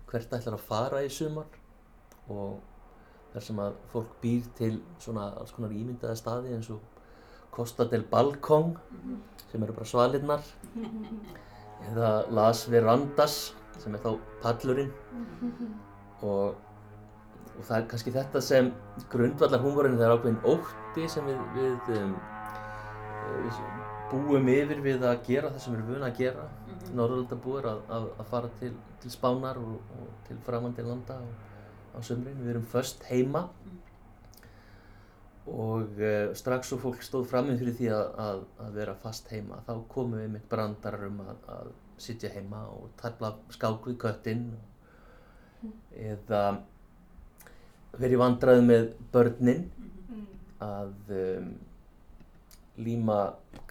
hvert 0.08 0.32
ætlar 0.32 0.56
að 0.56 0.64
fara 0.64 1.02
í 1.04 1.10
sumar 1.12 1.50
og 2.32 2.62
þar 3.34 3.44
sem 3.44 3.58
að 3.60 3.74
fólk 3.92 4.14
býr 4.22 4.46
til 4.56 4.78
svona 5.02 5.28
alls 5.40 5.52
konar 5.52 5.74
ímyndaða 5.76 6.16
staði 6.16 6.54
eins 6.56 6.70
og 6.72 6.80
Costa 7.52 7.84
del 7.90 8.06
Balcón 8.08 8.74
sem 9.50 9.62
eru 9.64 9.76
bara 9.76 9.88
svalirnar 9.88 10.44
eða 11.90 12.12
Las 12.34 12.64
Verandas 12.70 13.36
sem 13.78 13.94
er 13.94 14.02
þá 14.02 14.16
pallurinn. 14.42 14.90
Og, 16.26 16.56
og 17.54 17.60
það 17.62 17.76
er 17.76 17.86
kannski 17.92 18.14
þetta 18.14 18.42
sem 18.42 18.72
grundvallar 19.12 19.62
húmorinn 19.62 19.98
það 19.98 20.08
er 20.08 20.16
ákveðin 20.16 20.40
ótti 20.54 21.06
sem 21.12 21.28
við, 21.28 21.44
við, 21.54 21.92
um, 22.00 22.16
við 23.28 23.60
búum 24.08 24.48
yfir 24.52 24.80
við 24.84 25.04
að 25.04 25.18
gera 25.26 25.50
það 25.52 25.62
sem 25.62 25.74
við 25.74 25.80
erum 25.80 25.90
vuna 25.94 26.08
að 26.08 26.20
gera. 26.22 26.44
Mhm. 26.66 26.92
Norðurlandabúar 26.98 27.68
að, 27.68 27.82
að, 27.96 28.06
að 28.22 28.30
fara 28.30 28.52
til, 28.60 28.70
til 29.02 29.12
Spánar 29.12 29.60
og, 29.60 29.74
og 29.98 30.14
til 30.28 30.38
framandi 30.46 30.84
landa 30.86 31.18
á, 31.20 31.26
á 31.96 31.98
sömrin, 32.04 32.38
við 32.40 32.54
erum 32.54 32.70
föst 32.72 33.04
heima. 33.10 33.48
Og 35.48 36.00
uh, 36.04 36.32
strax 36.36 36.68
svo 36.68 36.80
fólk 36.80 37.04
stóð 37.04 37.28
framinn 37.30 37.60
fyrir 37.60 37.76
því 37.76 37.92
að, 37.96 38.08
að, 38.24 38.40
að 38.64 38.80
vera 38.82 38.96
fast 39.00 39.30
heima 39.32 39.62
þá 39.64 39.78
komum 39.88 40.20
við 40.20 40.34
með 40.34 40.48
brandarar 40.50 41.06
um 41.08 41.22
að, 41.24 41.38
að 41.54 41.70
sitja 41.98 42.32
heima 42.34 42.66
og 42.72 42.90
tæpla 43.00 43.32
skák 43.54 43.88
við 43.88 43.96
köttinn. 44.04 44.50
Eða 45.96 46.42
verið 47.96 48.18
í 48.18 48.20
vandræðu 48.20 48.66
með 48.68 48.92
börnin. 49.12 49.64
Mm. 50.08 50.28
að 50.64 51.10
um, 51.14 51.48
líma 52.78 53.18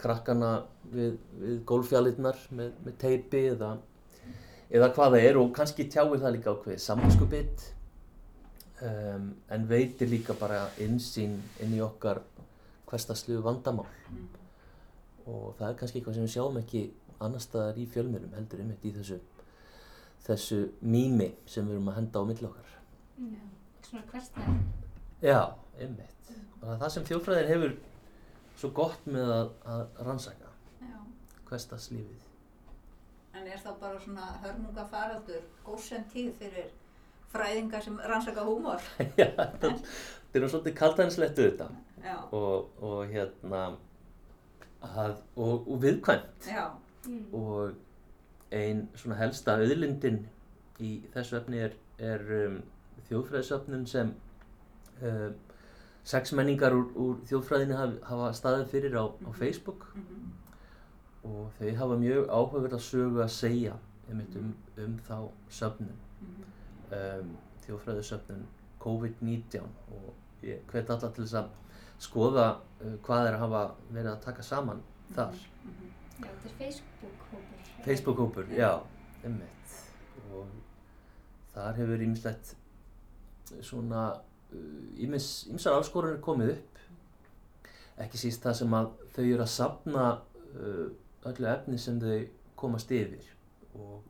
krakkana 0.00 0.50
við, 0.92 1.14
við 1.40 1.58
gólfjalitnar 1.68 2.38
með, 2.54 2.72
með 2.84 2.96
teipi 3.00 3.40
eða, 3.54 3.70
eða 4.70 4.90
hvað 4.96 5.14
það 5.16 5.26
er 5.30 5.38
og 5.40 5.52
kannski 5.56 5.86
tjáir 5.90 6.20
það 6.22 6.34
líka 6.36 6.52
ákveðið 6.54 6.82
samvinskubitt 6.84 7.66
um, 8.82 9.30
en 9.54 9.66
veitir 9.70 10.10
líka 10.12 10.36
bara 10.38 10.66
innsýn 10.84 11.38
inn 11.64 11.74
í 11.76 11.82
okkar 11.84 12.22
hverstaslu 12.88 13.40
vandamál 13.44 13.86
Mm. 14.08 14.28
og 15.28 15.50
það 15.58 15.66
er 15.68 15.74
kannski 15.76 15.98
eitthvað 16.00 16.14
sem 16.16 16.24
við 16.24 16.30
sjáum 16.32 16.54
ekki 16.62 16.80
annar 17.20 17.42
staðar 17.44 17.76
í 17.76 17.82
fjölmjölum 17.92 18.30
heldur 18.38 18.62
einmitt 18.62 18.86
í 18.88 18.92
þessu 18.94 19.18
þessu 20.24 20.60
mými 20.80 21.26
sem 21.46 21.66
við 21.68 21.74
erum 21.76 21.90
að 21.92 21.98
henda 21.98 22.22
á 22.24 22.28
milli 22.30 22.48
okkar 22.48 22.64
Mm. 23.18 23.34
Svona 23.82 24.02
hversnæð. 24.12 24.58
Já, 25.26 25.40
það 25.74 26.70
er 26.70 26.78
það 26.78 26.90
sem 26.94 27.06
þjófræðin 27.08 27.48
hefur 27.50 27.72
svo 28.58 28.72
gott 28.74 29.06
með 29.06 29.32
að, 29.34 29.52
að 29.74 30.02
rannsaka 30.08 30.52
Já. 30.82 30.98
hversdagslífið 31.50 32.26
En 33.38 33.46
er 33.46 33.60
það 33.62 33.74
bara 33.78 33.98
svona 34.02 34.28
hörmunga 34.42 34.84
faraldur, 34.90 35.42
góðsend 35.62 36.08
tíð 36.10 36.32
fyrir 36.40 36.70
fræðingar 37.30 37.84
sem 37.84 37.98
rannsaka 38.10 38.42
húmor? 38.46 38.82
Já, 39.20 39.28
þetta 39.36 39.74
þetta 40.32 40.40
er 40.40 40.50
svolítið 40.52 40.74
kaltænslegt 40.78 41.38
auðvitað 41.38 41.76
Já. 42.04 42.16
og, 42.32 42.82
og 42.82 43.12
hérna 43.12 43.62
að, 44.82 45.20
og, 45.36 45.68
og 45.68 45.82
viðkvæmt 45.82 46.48
Já. 46.50 46.64
Mm. 47.06 47.34
og 47.34 48.54
ein 48.54 48.88
svona 48.96 49.18
helsta 49.18 49.58
auðlindin 49.58 50.22
í 50.80 50.94
þessu 51.14 51.38
efni 51.40 51.62
er, 51.66 51.76
er 51.98 52.24
um, 52.38 52.58
þjóðfræðisöfnun 53.08 53.86
sem 53.88 54.12
um, 55.02 55.34
sex 56.08 56.32
menningar 56.32 56.72
úr, 56.72 56.86
úr 56.96 57.16
þjóðfræðinu 57.28 57.76
haf, 57.76 57.96
hafa 58.08 58.28
staðið 58.38 58.66
fyrir 58.72 58.94
á, 58.96 59.04
á 59.04 59.28
Mhm. 59.28 59.34
Facebook 59.36 59.86
Mhm. 59.94 60.30
og 61.24 61.50
þau 61.58 61.74
hafa 61.76 61.96
mjög 62.00 62.28
áhugaverða 62.28 62.78
sögu 62.80 63.20
að 63.24 63.28
segja 63.34 63.74
einmitt 64.08 64.36
um, 64.36 64.54
um 64.78 64.94
þá 65.08 65.28
söfnun 65.50 65.96
Mhm. 66.20 66.44
um, 66.92 67.36
þjóðfræðisöfnun 67.66 68.46
COVID-19 68.80 69.60
og 69.92 70.14
ég 70.42 70.60
hvet 70.72 70.90
alla 70.90 71.10
til 71.10 71.24
þess 71.24 71.34
að 71.34 71.48
skoða 71.98 72.46
uh, 72.80 72.96
hvað 73.02 73.26
er 73.28 73.34
að 73.34 73.38
hafa 73.38 73.74
verið 73.92 74.12
að 74.16 74.20
taka 74.24 74.42
saman 74.42 74.80
þar 75.14 75.32
Mhm. 75.34 75.92
Já, 76.22 76.26
þetta 76.26 76.48
er 76.48 76.54
Facebook-hópur. 76.58 77.84
Facebook-hópur, 77.84 78.46
já, 78.56 78.80
einmitt 79.24 79.92
og 80.32 80.46
þar 81.54 81.74
hefur 81.76 81.98
ýmislegt 82.06 82.54
svona 83.62 84.20
ýmis, 84.98 85.26
ýmsar 85.52 85.76
áskorunir 85.78 86.20
komið 86.24 86.50
upp 86.56 86.78
ekki 87.98 88.18
síst 88.20 88.42
það 88.46 88.54
sem 88.60 88.74
að 88.78 88.90
þau 89.14 89.24
eru 89.24 89.42
að 89.44 89.52
safna 89.52 90.04
uh, 90.54 90.88
öllu 91.28 91.48
efni 91.50 91.78
sem 91.78 91.98
þau 92.00 92.18
komast 92.56 92.90
yfir 92.94 93.26
og 93.74 94.02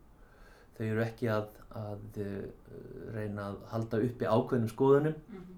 þau 0.78 0.84
eru 0.86 1.02
ekki 1.04 1.28
að, 1.32 1.48
að 1.74 2.18
uh, 2.24 2.42
reyna 3.16 3.48
að 3.50 3.56
halda 3.72 4.02
uppi 4.08 4.28
ákveðnum 4.28 4.72
skoðunum 4.74 5.14
Mhm. 5.28 5.54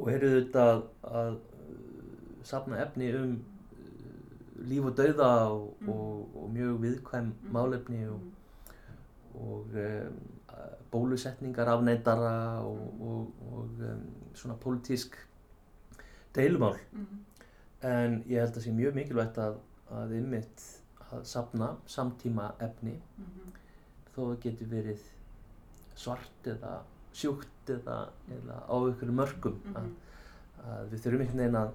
og 0.00 0.08
eru 0.14 0.28
þetta 0.40 0.66
að, 0.74 0.82
að 1.22 1.32
uh, 1.34 2.44
safna 2.44 2.78
efni 2.84 3.10
um 3.18 3.32
uh, 3.36 4.68
líf 4.70 4.84
og 4.90 4.94
dauða 5.00 5.30
og, 5.50 5.64
Mhm. 5.80 5.88
og, 5.90 6.36
og 6.44 6.50
mjög 6.54 6.78
viðkvæm 6.84 7.32
Mhm. 7.32 7.52
málefni 7.56 8.04
og, 8.08 8.20
Mhm. 8.20 8.36
Og 9.34 9.66
um, 9.74 10.16
bólusetningar 10.92 11.68
afneitara 11.68 12.60
og, 12.66 13.00
og, 13.00 13.32
og 13.52 13.82
um, 13.86 14.04
svona 14.34 14.54
pólitísk 14.60 15.14
deilumál 16.34 16.76
Mhm. 16.92 17.24
en 17.82 18.22
ég 18.28 18.40
held 18.40 18.56
að 18.56 18.62
sé 18.66 18.72
mjög 18.76 18.94
mikilvægt 18.94 19.38
að, 19.38 19.54
að 19.90 20.12
ymmit 20.18 20.64
að 21.12 21.24
safna 21.24 21.76
samtíma 21.86 22.52
efni 22.60 22.98
Mhm. 23.18 23.52
þó 24.14 24.20
það 24.26 24.40
getur 24.42 24.66
verið 24.66 25.00
svart 25.96 26.44
eða 26.46 26.80
sjúkt 27.12 27.70
eða, 27.70 28.08
eða 28.30 28.58
á 28.68 28.74
ykkur 28.90 29.10
mörgum 29.12 29.56
að, 29.74 29.82
Mhm. 29.82 29.96
að 30.66 30.90
við 30.90 31.00
þurfum 31.00 31.20
einhvern 31.20 31.38
veginn 31.38 31.56
að, 31.56 31.70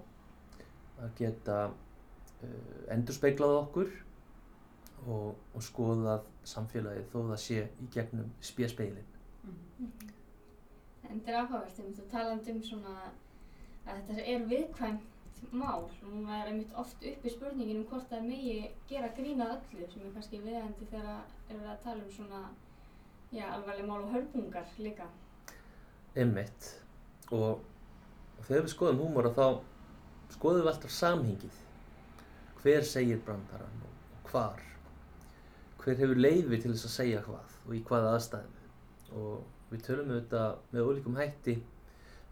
að 1.02 1.16
geta 1.16 1.58
uh, 2.44 2.94
endurspeglað 2.94 3.58
okkur 3.64 3.90
og, 5.08 5.36
og 5.56 5.62
skoðað 5.62 6.22
samfélagið 6.50 7.10
þó 7.12 7.20
það 7.32 7.42
sé 7.46 7.62
í 7.82 7.90
gegnum 7.94 8.32
spjaspeilin. 8.42 9.12
Mhm. 9.44 9.92
En 11.10 11.20
þetta 11.20 11.32
er 11.32 11.40
áhugavert, 11.42 11.80
einmitt 11.80 12.00
og 12.00 12.10
talandi 12.12 12.52
um 12.52 12.64
svona 12.64 12.96
að 13.86 14.00
þetta 14.08 14.26
er 14.34 14.48
viðkvæmt 14.50 15.12
mál 15.52 15.84
og 15.84 16.10
nú 16.10 16.24
er 16.32 16.50
einmitt 16.50 16.74
oft 16.74 17.04
uppi 17.06 17.30
spurningin 17.30 17.82
um 17.82 17.88
hvort 17.90 18.08
það 18.10 18.28
megi 18.30 18.56
gera 18.90 19.12
grína 19.18 19.50
öllu 19.58 19.88
sem 19.92 20.06
er 20.06 20.14
kannski 20.16 20.42
viðendi 20.42 20.88
þegar 20.92 21.22
er 21.50 21.58
verið 21.60 21.72
að 21.74 21.84
tala 21.84 22.04
um 22.04 22.12
svona 22.12 22.42
já, 23.32 23.46
alvarleg 23.52 23.88
mál 23.88 24.02
og 24.02 24.12
hörpungar 24.14 24.68
líka. 24.78 25.08
Einmitt. 26.16 26.72
Og, 27.32 27.62
þegar 28.48 28.68
við 28.68 28.74
skoðum 28.74 29.02
húmóra 29.04 29.34
þá 29.36 29.46
skoðum 30.36 30.64
við 30.64 30.72
alltaf 30.74 30.96
samhengið. 30.96 31.60
Hver 32.62 32.88
segir 32.88 33.20
brandarann 33.26 33.84
og 33.86 34.32
hvar? 34.32 34.75
Hver 35.86 36.00
hefur 36.02 36.18
leiði 36.18 36.58
til 36.64 36.72
þess 36.74 36.88
að 36.90 36.94
segja 36.96 37.22
hvað 37.26 37.56
og 37.68 37.74
í 37.78 37.82
hvaða 37.86 38.14
aðstæðum? 38.18 38.62
Og 39.22 39.72
við 39.72 39.84
tölum 39.86 40.12
auðvitað 40.16 40.56
með 40.74 40.88
ólíkum 40.90 41.18
hætti 41.20 41.56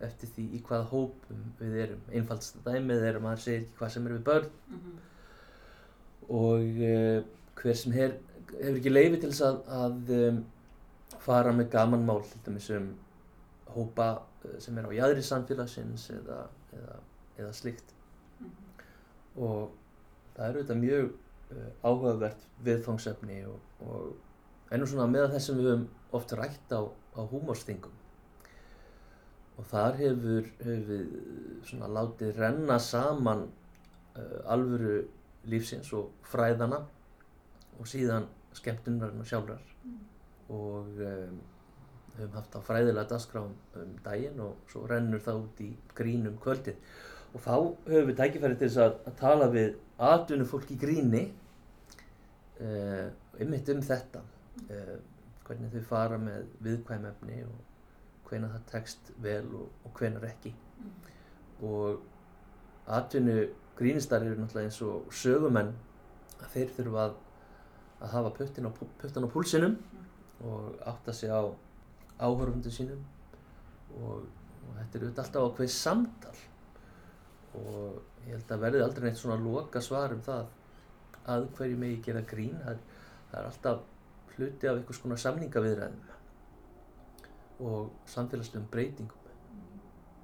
eftir 0.04 0.32
því 0.36 0.46
í 0.58 0.62
hvaða 0.68 0.88
hópum 0.90 1.44
við 1.60 1.76
erum. 1.86 2.02
Einfaldst 2.18 2.58
dæmið 2.66 3.06
er 3.08 3.20
að 3.20 3.26
maður 3.28 3.44
segir 3.46 3.62
ekki 3.62 3.78
hvað 3.80 3.94
sem 3.96 4.08
er 4.10 4.16
við 4.18 4.24
börn 4.30 4.50
Mhm. 4.74 4.98
og 6.30 6.82
uh, 6.90 7.24
hver 7.62 7.78
sem 7.78 7.92
her, 7.96 8.14
hefur 8.58 8.78
ekki 8.80 8.92
leiði 8.94 9.20
til 9.22 9.30
þess 9.32 9.46
að, 9.48 9.58
að 9.78 10.12
um, 10.18 10.42
fara 11.24 11.54
með 11.56 11.70
gamanmál 11.74 12.22
til 12.28 12.42
dæmis 12.46 12.70
um 12.76 12.90
hópa 13.76 14.08
uh, 14.46 14.58
sem 14.60 14.78
er 14.82 14.88
á 14.90 14.92
jæðri 14.98 15.24
samfélagsins 15.28 16.10
eða, 16.18 16.40
eða, 16.80 17.00
eða 17.40 17.54
slíkt 17.60 17.94
Mhm. 18.42 18.56
og 19.38 19.72
það 20.36 20.48
er 20.50 20.58
auðvitað 20.58 20.82
mjög 20.84 21.12
áhugavert 21.84 22.48
viðfangsefni 22.66 23.42
og, 23.50 23.60
og 23.88 24.74
ennum 24.74 24.90
svona 24.90 25.10
með 25.12 25.34
þess 25.36 25.50
sem 25.50 25.60
við 25.60 25.70
höfum 25.72 25.90
oft 26.14 26.34
rætt 26.38 26.74
á, 26.74 26.82
á 26.88 27.22
húmórstingum 27.22 28.00
og 29.58 29.68
þar 29.70 30.00
hefur, 30.00 30.48
hefur 30.64 30.86
við 30.90 31.12
svona 31.68 31.90
látið 31.94 32.40
renna 32.40 32.80
saman 32.82 33.46
uh, 34.18 34.40
alvöru 34.50 35.04
lífsins 35.50 35.92
og 35.94 36.12
fræðana 36.28 36.82
og 37.80 37.90
síðan 37.90 38.28
skemmtunarinn 38.58 39.22
og 39.22 39.30
sjálfrar. 39.30 39.64
Og 40.54 41.02
um, 41.02 41.40
höfum 42.18 42.36
haft 42.38 42.58
á 42.58 42.60
fræðilega 42.66 43.10
dagskráum 43.10 43.54
um 43.80 43.96
daginn 44.06 44.42
og 44.44 44.70
svo 44.72 44.86
rennur 44.90 45.22
það 45.24 45.42
út 45.46 45.64
í 45.66 45.70
grínum 45.98 46.38
kvöldið. 46.42 46.78
Og 47.34 47.42
þá 47.46 47.56
höfum 47.90 48.10
við 48.12 48.20
tækifæri 48.20 48.60
til 48.60 48.70
þess 48.70 48.84
að, 48.86 49.00
að 49.10 49.18
tala 49.22 49.50
við 49.54 49.80
atvinnu 50.12 50.50
fólk 50.50 50.74
í 50.74 50.80
gríni 50.82 51.24
uh, 52.62 53.08
einmitt 53.40 53.70
um 53.74 53.82
þetta. 53.84 54.24
Uh, 54.70 54.96
hvernig 55.48 55.74
þau 55.74 55.88
fara 55.90 56.18
með 56.22 56.46
viðkvæm 56.64 57.08
efni 57.10 57.42
og 57.48 58.30
hvenær 58.30 58.54
það 58.56 58.68
tekst 58.72 59.12
vel 59.24 59.46
og, 59.58 59.66
og 59.86 59.98
hvenær 60.00 60.28
ekki. 60.30 60.54
Og 61.64 62.00
atvinnu 62.88 63.36
grínistar 63.78 64.24
eru 64.24 64.40
náttúrulega 64.40 64.70
eins 64.70 64.80
og 64.86 65.12
sögumenn 65.16 65.74
að 66.40 66.48
þeir 66.56 66.72
þurfa 66.78 67.04
að, 67.08 67.18
að 68.00 68.16
hafa 68.16 68.34
puttin 68.38 68.70
á, 68.70 68.72
puttan 69.02 69.28
á 69.28 69.34
púlsinum 69.34 69.78
og 70.44 70.80
átta 70.90 71.14
sig 71.16 71.32
á 71.32 71.42
áhörfundu 72.20 72.72
sínum 72.72 73.04
og, 73.98 74.26
og 74.26 74.74
þetta 74.80 74.98
er 74.98 75.06
auðvitað 75.06 75.24
alltaf 75.26 75.48
ákveð 75.48 75.72
samtal. 75.76 76.36
Og 77.54 78.28
ég 78.28 78.36
held 78.36 78.52
að 78.52 78.66
verði 78.66 78.84
aldrei 78.84 79.08
neitt 79.08 79.22
svona 79.22 79.40
loka 79.42 79.82
svar 79.84 80.16
um 80.16 80.24
það 80.26 80.48
að 81.30 81.50
hverju 81.58 81.78
megi 81.80 82.02
gera 82.06 82.22
grín 82.28 82.56
það 82.60 82.72
er, 82.76 82.80
það 83.32 83.40
er 83.40 83.50
alltaf 83.50 83.80
hluti 84.36 84.70
af 84.70 84.78
einhvers 84.78 85.02
konar 85.04 85.20
samningaviðræðum 85.24 86.04
og 87.64 87.92
samfélagslegum 88.10 88.72
breytingum 88.74 89.24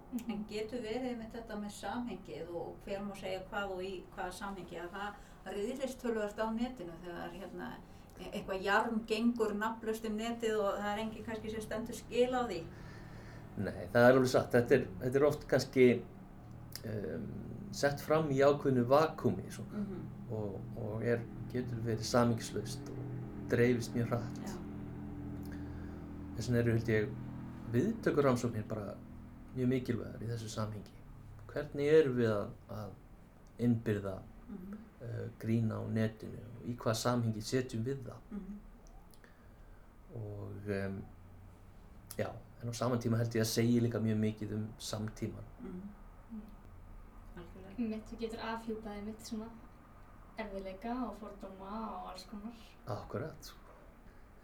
En 0.09 0.39
getur 0.49 0.81
verið 0.81 1.19
með 1.19 1.35
þetta 1.35 1.55
með 1.61 1.73
samhengið 1.75 2.47
og 2.57 2.69
hver 2.85 3.01
má 3.05 3.11
segja 3.17 3.43
hvað 3.51 3.73
og 3.75 3.81
í 3.85 3.91
hvaða 4.15 4.31
samhengi 4.39 4.79
að 4.81 4.95
það 4.95 5.53
riðlist 5.53 5.99
tölvöld 6.01 6.41
á 6.41 6.47
netinu 6.55 6.95
þegar 7.03 7.35
hérna, 7.35 7.67
eitthvað 8.31 8.65
jarm 8.65 9.03
gengur 9.09 9.53
nafnlust 9.59 10.07
um 10.09 10.17
netið 10.17 10.57
og 10.63 10.79
það 10.79 10.89
er 10.93 11.03
enginn 11.03 11.27
kannski 11.27 11.53
sem 11.53 11.65
stendur 11.65 11.99
skil 11.99 12.31
á 12.33 12.41
því. 12.41 12.59
Nei, 13.59 13.83
það 13.93 14.01
er 14.01 14.17
alveg 14.17 14.31
satt. 14.33 14.49
Þetta 14.55 14.75
er, 14.79 14.87
þetta 15.03 15.21
er 15.21 15.27
oft 15.29 15.45
kannski 15.53 15.87
um, 16.89 17.29
sett 17.83 18.01
fram 18.01 18.33
í 18.33 18.41
ákveðnu 18.41 18.87
vakumi 18.89 19.45
svona, 19.53 19.83
Mm 19.85 20.18
og, 20.31 20.59
og 20.77 21.05
er, 21.05 21.23
getur 21.53 21.81
verið 21.85 22.05
samingslaust 22.07 22.91
og 22.93 22.99
dreifist 23.51 23.95
mjög 23.95 24.13
hratt. 24.13 24.41
Já. 24.45 24.55
Þess 26.35 26.49
vegna 26.49 26.61
eru, 26.63 26.75
held 26.77 26.91
ég, 26.93 27.13
viðtökur 27.73 28.29
rannsóknir 28.29 28.67
bara 28.69 28.93
mjög 29.55 29.73
mikilvægar 29.73 30.25
í 30.25 30.29
þessu 30.29 30.51
samhengi. 30.53 30.93
Hvernig 31.49 31.89
erum 31.93 32.19
við 32.19 32.31
að, 32.33 32.53
að 32.77 33.65
innbyrða 33.65 34.19
Mm 34.49 34.85
uh, 35.01 35.29
grína 35.39 35.79
á 35.79 35.83
netinu 35.87 36.41
og 36.57 36.67
í 36.69 36.75
hvað 36.79 36.97
samhengi 37.03 37.43
setjum 37.43 37.85
við 37.85 38.03
það? 38.07 38.19
-hmm. 38.31 38.57
Og 40.19 40.69
um, 40.79 41.03
já, 42.17 42.29
en 42.61 42.69
á 42.69 42.73
saman 42.73 42.99
tíma 42.99 43.17
held 43.17 43.35
ég 43.35 43.41
að 43.41 43.47
segja 43.47 43.81
líka 43.81 43.99
mjög 43.99 44.17
mikið 44.17 44.53
um 44.53 44.67
samtíman. 44.77 45.43
Mm. 45.61 45.81
Algjörlega. 47.37 47.89
Mitt, 47.89 48.11
þú 48.11 48.19
getur 48.19 48.39
afhjúpaði 48.39 49.01
mitt 49.05 49.27
svona 49.27 49.49
erfiðleika 50.43 50.95
og 51.05 51.15
fordóma 51.21 51.71
og 51.85 52.09
alls 52.11 52.25
konar. 52.31 52.65
Akkurat, 52.89 53.51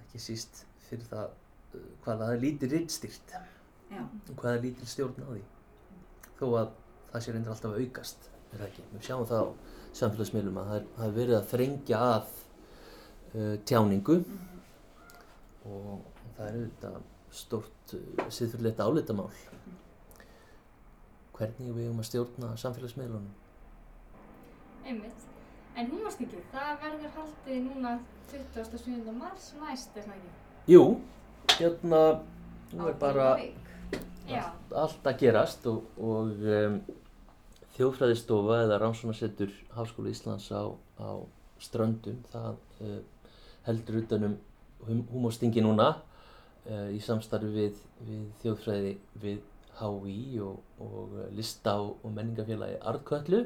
ekki 0.03 0.21
síst 0.21 0.63
fyrir 0.88 1.08
það 1.10 1.29
uh, 1.34 1.91
hvað 2.05 2.23
það 2.23 2.34
er 2.34 2.41
lítið 2.45 2.75
rittstýrt 2.77 3.36
Já. 3.36 4.01
og 4.01 4.34
hvað 4.34 4.51
er 4.53 4.65
lítið 4.67 4.91
stjórn 4.93 5.25
á 5.25 5.29
því. 5.31 5.43
Þó 6.39 6.45
að 6.62 6.73
það 7.12 7.25
sé 7.25 7.36
reyndir 7.36 7.53
alltaf 7.55 7.71
að 7.75 7.86
aukast, 7.86 8.27
er 8.51 8.58
það 8.58 8.67
ekki? 8.71 8.89
Við 8.93 9.08
sjáum 9.08 9.29
það 9.29 9.45
á 9.45 9.47
samfélagsmiðlum 10.01 10.60
að 10.60 10.71
það 10.71 10.81
er, 10.81 10.89
það 10.97 11.08
er 11.08 11.15
verið 11.21 11.39
að 11.39 11.49
þrengja 11.53 12.03
að 12.10 12.36
uh, 13.36 13.55
tjáningu 13.63 14.19
Mm 14.25 14.51
og 15.65 16.01
það 16.38 16.47
er 16.47 16.58
auðvitað 16.60 16.97
stórt 17.36 17.95
uh, 17.97 18.25
siðfyrirleitt 18.29 18.81
álitamál. 18.86 19.29
Hvernig 21.36 21.71
við 21.75 21.89
um 21.91 22.01
að 22.03 22.10
stjórna 22.12 22.51
samfélagsmiðlunum? 22.62 23.31
Einmitt. 24.86 25.34
En 25.75 25.89
húmarstingið, 25.91 26.43
það 26.53 26.75
verður 26.85 27.15
haldið 27.17 27.57
núna 27.65 27.93
27. 28.31 29.11
mars 29.17 29.49
næst, 29.59 29.95
er 29.99 30.05
það 30.07 30.19
ekki? 30.21 30.29
Jú, 30.71 30.83
hérna, 31.57 32.01
nú 32.71 32.88
er 32.88 32.95
bara 33.01 33.25
allt, 33.35 34.71
allt 34.71 35.09
að 35.11 35.17
gerast 35.19 35.67
og, 35.69 35.83
og 35.99 36.45
um, 36.47 36.77
þjóðfræðistofa 37.75 38.61
eða 38.63 38.79
rannsónasettur 38.85 39.51
Háskóla 39.75 40.13
Íslands 40.13 40.47
á, 40.55 40.63
á 40.97 41.09
ströndum 41.61 42.23
það 42.31 42.55
uh, 42.88 42.95
heldur 43.67 43.99
utanum 43.99 44.38
hum- 44.88 45.05
húmórstingi 45.11 45.63
núna 45.65 45.91
uh, 45.99 46.88
í 46.95 47.01
samstarfi 47.03 47.51
við, 47.51 47.83
við 48.07 48.23
þjóðfræði 48.45 48.95
við 49.27 49.43
HÍ 49.75 50.17
og, 50.47 50.63
og 50.79 51.19
lista 51.35 51.75
og, 51.83 51.97
og 51.99 52.15
menningafélagi 52.15 52.79
Artköllu 52.79 53.43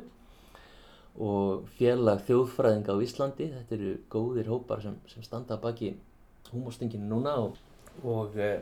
og 1.19 1.65
félag 1.75 2.21
þjóðfræðinga 2.29 2.93
á 2.95 3.03
Íslandi 3.03 3.49
þetta 3.51 3.75
eru 3.75 3.89
góðir 4.11 4.47
hópar 4.47 4.79
sem, 4.83 4.95
sem 5.11 5.23
standa 5.25 5.57
baki 5.59 5.89
húmórstinginu 6.53 7.07
núna 7.09 7.33
og, 7.43 7.57
og 8.07 8.29
uh, 8.39 8.59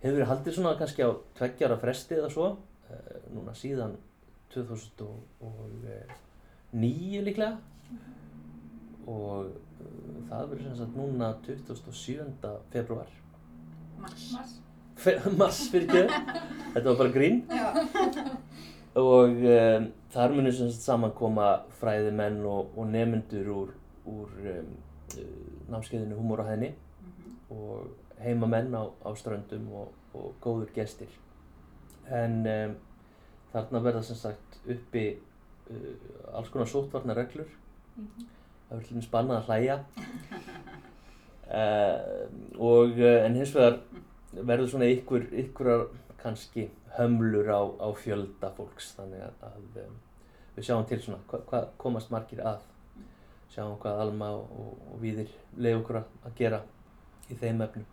hefur 0.00 0.16
verið 0.16 0.30
haldið 0.30 0.54
svona 0.56 0.78
kannski 0.80 1.00
á 1.04 1.10
tveggjara 1.36 1.76
fresti 1.82 2.14
eða 2.16 2.30
svo 2.32 2.46
uh, 2.56 3.16
núna 3.34 3.52
síðan 3.58 3.92
2009 4.54 7.20
líklega 7.28 7.54
og 9.04 9.52
uh, 9.52 9.56
það 10.30 10.48
verður 10.48 10.64
sem 10.70 10.78
sagt 10.80 10.94
núna 10.96 11.28
27. 11.44 12.24
februar 12.72 13.08
Mars. 14.00 14.32
Mars. 14.32 14.52
Fe 15.02 15.12
mars 15.40 15.58
fyrir 15.72 15.88
ekki 16.06 16.16
þetta 16.72 16.88
var 16.88 16.98
bara 17.04 17.12
grín 17.12 17.36
Já. 17.52 17.68
Og 18.94 19.30
um, 19.48 19.86
þar 20.12 20.34
munir 20.36 20.52
sem 20.52 20.68
sagt 20.70 20.84
saman 20.84 21.12
koma 21.16 21.46
fræðimenn 21.80 22.42
og, 22.46 22.72
og 22.78 22.86
nemyndur 22.92 23.48
úr, 23.54 23.70
úr 24.06 24.30
um, 24.52 24.72
námskeiðinu 25.72 26.16
Húmor 26.18 26.42
á 26.44 26.50
hæðni 26.52 26.72
Mhm. 27.02 27.32
og 27.50 27.86
heimamenn 28.22 28.74
á, 28.74 28.84
á 29.04 29.10
ströndum 29.18 29.66
og, 29.72 29.88
og 30.14 30.34
góður 30.40 30.70
gestir 30.74 31.08
en 32.10 32.46
um, 32.46 32.74
þarna 33.52 33.80
verða 33.84 34.02
sem 34.06 34.16
sagt 34.16 34.60
uppi 34.68 35.06
uh, 35.70 36.36
alls 36.36 36.48
konar 36.52 36.66
sóttvarnar 36.70 37.16
reglur 37.16 37.48
Mhm. 37.96 38.28
það 38.68 38.76
verður 38.78 38.92
dæmis 38.92 39.10
bannað 39.12 39.36
að 39.40 39.46
hlæja 39.46 39.78
uh, 41.52 42.28
og 42.72 42.96
uh, 43.00 43.18
en 43.26 43.36
hins 43.40 43.54
vegar 43.56 43.80
verður 44.32 44.68
svona 44.72 44.88
ykkur, 44.92 45.26
ykkurar 45.42 45.86
kannski 46.22 46.68
hömlur 46.98 47.48
á, 47.48 47.60
á 47.80 47.88
fjölda 47.96 48.50
fólks 48.56 48.92
þannig 48.98 49.22
að, 49.26 49.46
að 49.48 49.80
um, 49.86 49.94
við 50.56 50.66
sjáum 50.68 50.86
til 50.90 50.98
svona 51.00 51.18
hvað 51.30 51.46
hva 51.50 51.60
komast 51.80 52.10
margir 52.12 52.42
að 52.44 52.60
sjáum 53.54 53.78
hvað 53.80 54.00
Alma 54.06 54.28
og, 54.36 54.50
og, 54.60 54.74
og 54.92 55.00
Víðir 55.02 55.30
leið 55.56 55.78
okkur 55.80 56.00
að 56.02 56.34
gera 56.38 56.62
í 57.32 57.36
þeim 57.40 57.62
efnum 57.64 57.86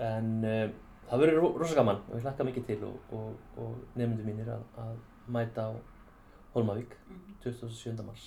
en 0.00 0.30
um, 0.44 0.72
það 1.10 1.22
verður 1.24 1.40
ro- 1.42 1.54
rosa 1.60 1.76
gaman 1.78 1.98
og 2.08 2.16
ég 2.18 2.24
hlakka 2.26 2.46
mikið 2.46 2.66
til 2.70 2.84
og, 2.88 3.14
og, 3.16 3.32
og 3.60 3.98
nefndu 3.98 4.24
mínir 4.26 4.50
að, 4.54 4.62
að 4.84 4.94
mæta 5.30 5.68
á 5.68 5.72
Holmavík 6.54 6.94
Mhm. 7.10 7.34
27. 7.44 8.02
mars 8.06 8.24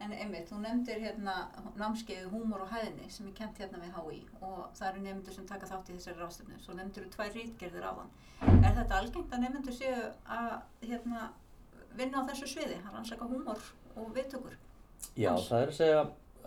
En 0.00 0.14
einmitt, 0.16 0.46
þú 0.48 0.62
nefndir 0.62 1.02
hérna 1.02 1.34
námskeiðu 1.76 2.30
húmor 2.32 2.62
og 2.64 2.70
hæðni 2.72 3.10
sem 3.12 3.26
er 3.28 3.34
kent 3.36 3.58
hérna 3.60 3.82
við 3.82 3.92
HÍ 3.98 4.20
og 4.40 4.62
það 4.78 4.86
eru 4.88 5.02
nefndur 5.04 5.36
sem 5.36 5.48
taka 5.50 5.68
þátt 5.68 5.90
í 5.90 5.96
þessari 5.98 6.22
ráðstöfnu. 6.22 6.60
Svo 6.64 6.76
nefndur 6.78 7.04
þú 7.04 7.12
tvær 7.16 7.36
rítgerðir 7.36 7.84
á 7.84 7.92
þann. 7.98 8.14
Er 8.64 8.78
þetta 8.78 9.00
algengt 9.02 9.36
að 9.36 9.44
nefndur 9.44 9.76
séu 9.76 10.00
að 10.38 10.56
hérna, 10.88 11.28
vinna 12.00 12.24
á 12.24 12.28
þessu 12.30 12.48
sviði, 12.54 12.80
að 12.80 12.96
rannsaka 12.96 13.28
húmor 13.28 13.70
og 13.94 14.10
viðtökur? 14.16 14.56
Já, 15.16 15.34
Hans. 15.34 15.50
það 15.50 15.62
er 15.66 15.74
að 15.74 15.78
segja, 15.82 16.02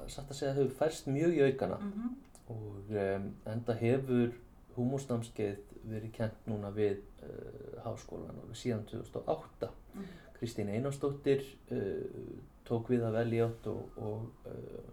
satt 0.08 0.34
að 0.34 0.40
segja 0.40 0.52
að 0.54 0.60
hefur 0.62 0.78
færst 0.82 1.10
mjög 1.14 1.38
í 1.38 1.44
aukana 1.52 1.82
Mm 1.84 2.14
og 2.52 2.90
um, 2.90 3.28
enda 3.48 3.76
hefur 3.80 4.34
húmósnámskeið 4.76 5.62
verið 5.88 6.12
kent 6.16 6.48
núna 6.50 6.72
við 6.74 7.00
uh, 7.24 7.78
háskólan 7.86 8.40
alveg 8.42 8.58
síðan 8.60 8.86
2008. 8.90 9.70
Mhm. 9.94 10.10
Kristín 10.40 10.72
Einarsdóttir 10.74 11.44
uh, 11.72 12.34
tók 12.68 12.90
við 12.94 13.04
af 13.08 13.18
Elliot 13.24 13.68
og, 13.72 13.98
og 13.98 14.48
uh, 14.50 14.86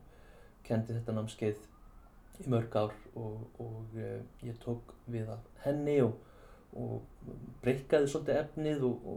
kendi 0.67 0.97
þetta 0.97 1.15
námskeið 1.17 1.61
í 2.41 2.49
mörg 2.51 2.75
ár 2.81 2.97
og, 3.15 3.47
og 3.61 3.95
uh, 3.99 4.19
ég 4.47 4.59
tók 4.65 4.95
við 5.11 5.31
af 5.35 5.47
henni 5.65 6.01
og, 6.05 6.17
og 6.73 7.01
breykaði 7.63 8.11
svolítið 8.11 8.43
efnið 8.45 8.85
og, 8.89 9.09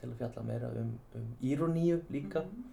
til 0.00 0.10
að 0.10 0.18
fjalla 0.20 0.42
meira 0.46 0.70
um, 0.80 0.96
um 1.18 1.28
íroníu 1.42 2.00
líka. 2.12 2.44
Mhm. 2.46 2.72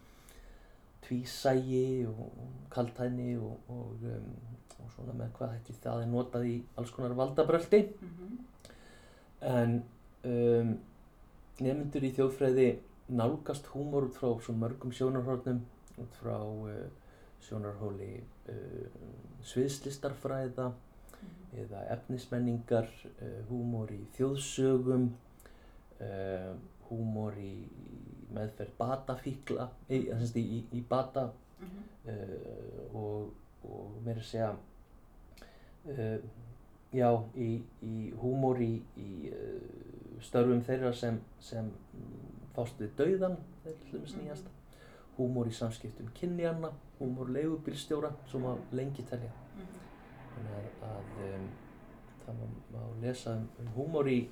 tvísægi 1.03 2.05
og 2.07 2.29
kaltæðni 2.71 3.33
og, 3.37 3.57
og, 3.67 4.03
um, 4.07 4.27
og 4.79 4.91
svona 4.95 5.13
með 5.19 5.33
hvað 5.35 5.49
hætti 5.57 5.73
það 5.83 6.03
er 6.05 6.07
notað 6.07 6.45
í 6.47 6.53
alls 6.79 6.91
konar 6.95 7.15
valdabröldi 7.17 7.81
Mhm. 8.01 8.37
en 9.41 9.73
um, 10.23 10.69
nefnendur 11.59 12.07
í 12.07 12.13
þjóðfræði 12.15 12.69
nálgast 13.09 13.65
húmor 13.73 14.03
út 14.07 14.15
frá 14.17 14.29
svo 14.41 14.53
mörgum 14.55 14.91
sjónarhórnum 14.91 15.59
út 16.01 16.13
frá 16.21 16.37
uh, 16.39 16.87
sjónarhóli 17.43 18.23
uh, 18.49 18.87
sviðslistarfræða 19.43 20.71
Mhm. 21.23 21.59
eða 21.61 21.81
efnismenningar, 21.93 22.87
uh, 23.21 23.43
húmor 23.49 23.91
í 23.91 24.01
þjóðsögum, 24.17 25.05
húmor 26.89 27.37
í, 27.39 27.67
meðferð 28.35 28.73
batafíkla, 28.77 29.69
í, 29.89 30.01
í, 30.35 30.41
í, 30.41 30.63
í 30.73 30.81
bata 30.89 31.29
Mhm. 31.61 31.83
uh, 32.07 32.95
og, 32.95 33.29
og 33.63 34.01
meira 34.03 34.19
að 34.19 34.25
segja 34.25 34.49
já, 36.93 37.09
í, 37.35 37.61
í 37.83 38.11
húmor 38.21 38.59
í, 38.61 38.81
í 38.97 39.29
uh, 39.31 40.19
störfum 40.23 40.61
þeirra 40.67 40.91
sem, 40.95 41.19
sem 41.39 41.65
mm, 41.65 41.92
fást 42.55 42.79
við 42.81 42.93
dauðan, 42.99 43.37
til 43.63 43.75
dæmis 43.99 44.13
Mhm. 44.15 44.23
nýjasta, 44.25 44.49
húmor 45.17 45.47
í 45.47 45.53
samskiptum 45.53 46.09
kynjanna, 46.13 46.71
húmor 46.99 47.29
leigubílstjóra, 47.29 48.13
svo 48.27 48.39
má 48.39 48.57
lengi 48.71 49.03
telja. 49.03 49.31
Mhm. 49.55 49.81
Þannig 50.35 50.55
að, 50.57 50.65
að 50.89 51.35
um, 51.35 51.49
það 52.25 52.33
má, 52.39 52.47
má 52.73 53.01
lesa 53.01 53.35
um, 53.35 53.49
um 53.59 53.67
húmor 53.77 54.07
í 54.07 54.29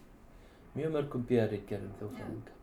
mjög 0.76 0.92
mörgum 0.92 1.24
björrigerðum 1.28 1.94
þjóðfræðinga. 2.00 2.58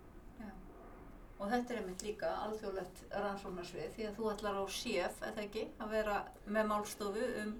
Og 1.40 1.46
þetta 1.52 1.70
er 1.74 1.78
einmitt 1.78 2.02
líka 2.02 2.28
alþjóðlegt 2.42 3.02
rannsóknarsvið 3.14 3.92
því 3.94 4.06
að 4.08 4.16
þú 4.16 4.30
ætlar 4.32 4.56
á 4.58 4.64
CF, 4.66 5.20
eða 5.22 5.42
ekki, 5.44 5.66
að 5.78 5.90
vera 5.90 6.16
með 6.48 6.66
málstofu 6.66 7.26
um 7.44 7.52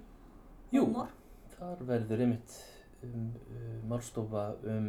Jú. 0.73 0.83
húmor. 0.87 1.13
Þar 1.59 1.85
verður 1.87 2.21
einmitt 2.25 2.57
um, 3.05 3.29
uh, 3.53 3.77
málstofa 3.89 4.57
um 4.65 4.89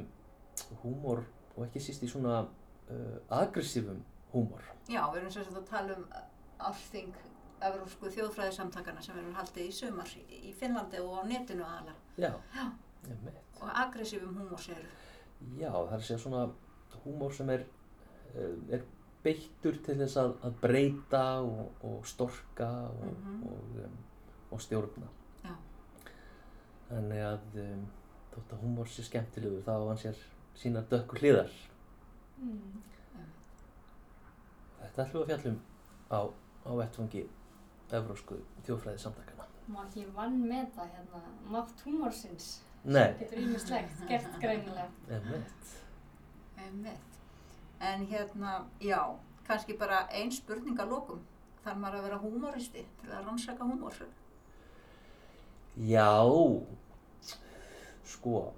húmor 0.81 1.21
og 1.55 1.67
ekki 1.67 1.79
síst 1.85 2.01
í 2.03 2.09
svona 2.09 2.47
uh, 2.89 3.17
aggressífum 3.41 4.01
húmor. 4.33 4.61
Já, 4.89 5.03
við 5.13 5.17
erum 5.21 5.31
sagt 5.31 5.55
að 5.57 5.65
tala 5.69 5.95
um 5.97 6.05
allþing 6.69 7.13
Evrópsku 7.59 8.07
þjóðfræðisamtakana 8.15 9.01
sem 9.03 9.15
verður 9.17 9.33
haldið 9.35 9.65
í 9.67 9.71
sumar 9.75 10.11
í 10.31 10.53
Finnlandi 10.55 10.99
og 11.03 11.17
á 11.19 11.21
netinu 11.27 11.65
aðalega. 11.67 11.95
Já, 12.17 12.31
Já. 12.55 12.65
einmitt. 13.09 13.41
Og 13.59 13.69
aggressífum 13.83 14.37
húmor 14.39 14.61
segir 14.63 14.85
Já, 15.59 15.71
það 15.71 15.93
er 15.97 16.05
segja 16.07 16.19
svona 16.23 16.45
húmor 17.03 17.33
sem 17.35 17.49
er, 17.49 17.65
uh, 18.35 18.55
er 18.71 18.85
beittur 19.23 19.75
til 19.83 19.97
þess 19.99 20.15
að, 20.21 20.33
að 20.47 20.53
breyta 20.61 21.23
og, 21.43 21.71
og 21.83 22.05
storka 22.07 22.69
og, 22.87 23.09
Mhm. 23.19 23.43
og, 23.43 23.79
um, 23.85 23.97
og 24.51 24.61
stjórna. 24.63 25.07
Já. 25.43 25.51
Þannig 26.89 27.23
að 27.27 27.57
um, 27.65 27.83
þótt 28.33 28.53
að 28.55 28.63
húmor 28.63 28.87
sé 28.89 29.03
skemmtilegur 29.05 29.65
þá 29.67 29.73
hann 29.89 29.99
sér 30.01 30.21
sína 30.57 30.81
dökku 30.89 31.19
hliðar. 31.19 31.51
Mm. 32.39 32.81
Þetta 34.79 35.03
ætlum 35.05 35.21
við 35.21 35.23
að 35.23 35.29
fjallum 35.29 35.59
á, 36.09 36.19
á 36.65 36.71
vettfangi 36.79 37.23
Evrósku 37.99 38.37
þjóðfræði 38.67 39.01
samtakana. 39.03 39.45
Má 39.69 39.79
ekki 39.85 40.05
vann 40.15 40.37
með 40.49 40.67
það 40.77 40.91
hérna, 40.95 41.21
mátt 41.53 41.81
húmorsins. 41.85 42.49
Nei, 42.83 43.11
Getur 43.19 43.41
ímislegt 43.43 44.03
gert 44.09 44.37
greinilega. 44.39 44.87
einmitt. 45.09 45.73
einmitt. 46.57 47.17
En 47.79 48.05
hérna, 48.07 48.53
já, 48.81 49.01
kannski 49.47 49.75
bara 49.77 50.05
ein 50.11 50.31
spurning 50.31 50.79
að 50.79 50.89
lokum. 50.95 51.21
Þarf 51.63 51.77
maður 51.77 51.99
að 51.99 52.03
vera 52.07 52.17
húmoristi 52.23 52.85
til 53.01 53.11
að 53.11 53.25
rannsaka 53.27 53.63
húmor? 53.67 53.93
Já, 55.79 56.07
sko, 58.05 58.53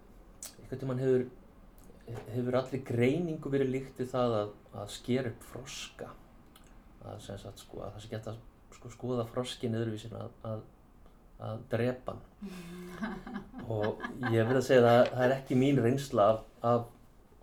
einhvern 0.59 0.79
tímann 0.79 1.01
hefur, 1.01 1.25
hefur 2.07 2.57
allir 2.59 2.83
greiningu 2.87 3.51
verið 3.53 3.73
líkt 3.75 4.01
við 4.01 4.11
það 4.13 4.37
að, 4.39 4.53
að 4.81 4.93
skera 4.95 5.31
upp 5.31 5.47
froska. 5.51 6.09
Að, 7.01 7.21
sagt, 7.25 7.63
sko, 7.63 7.81
að 7.81 7.95
það 7.95 8.03
sé 8.03 8.11
gett 8.11 8.29
að 8.29 8.39
sko, 8.75 8.91
skoða 8.93 9.25
froskin 9.29 9.77
öðruvísin 9.77 10.17
að, 10.17 10.33
að, 10.47 10.65
að 11.47 11.63
drepa 11.71 12.15
hann. 12.15 12.25
Og 13.75 14.03
ég 14.33 14.47
vil 14.49 14.57
að 14.57 14.67
segja 14.67 14.83
að 14.85 15.05
það 15.13 15.23
er 15.25 15.35
ekki 15.37 15.57
mín 15.57 15.81
reynsla 15.81 16.27
af, 16.35 16.43
af 16.65 16.89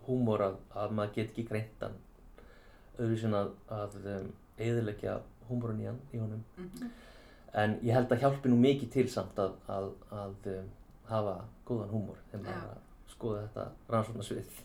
húmor 0.07 0.45
að, 0.45 0.61
að 0.79 0.95
maður 0.99 1.17
get 1.19 1.33
ekki 1.33 1.49
greint 1.49 1.85
hann 1.85 1.99
öðruvísin 2.99 3.37
að, 3.39 3.53
að 3.75 3.99
um, 4.15 4.33
eðilegja 4.59 5.21
húmorinn 5.49 5.85
í, 5.85 5.93
í 6.17 6.23
honum. 6.23 6.43
Mhm. 6.59 6.91
En 7.59 7.79
ég 7.81 7.97
held 7.97 8.11
að 8.13 8.25
hjálpi 8.25 8.51
nú 8.51 8.59
mikið 8.61 8.91
til 8.93 9.07
samt 9.11 9.39
að, 9.41 9.55
að, 9.73 9.87
að 10.13 10.51
um, 10.53 10.67
hafa 11.09 11.39
góðan 11.69 11.95
húmor 11.95 12.19
þegar 12.31 12.45
maður 12.45 12.85
skoða 13.19 13.41
þetta 13.45 13.65
rannsóknarsvið. 13.93 14.47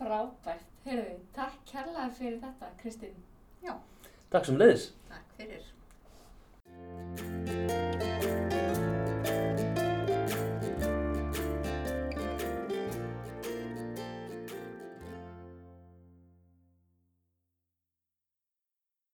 Frábært. 0.00 0.68
Heyrðu, 0.84 1.16
takk 1.36 1.54
kærlega 1.68 2.08
fyrir 2.16 2.38
þetta, 2.44 2.66
Kristín. 2.80 3.16
Takk 4.30 4.44
sem 4.46 4.56
leiðis. 4.60 4.84
Takk 5.10 5.26
fyrir. 5.40 5.64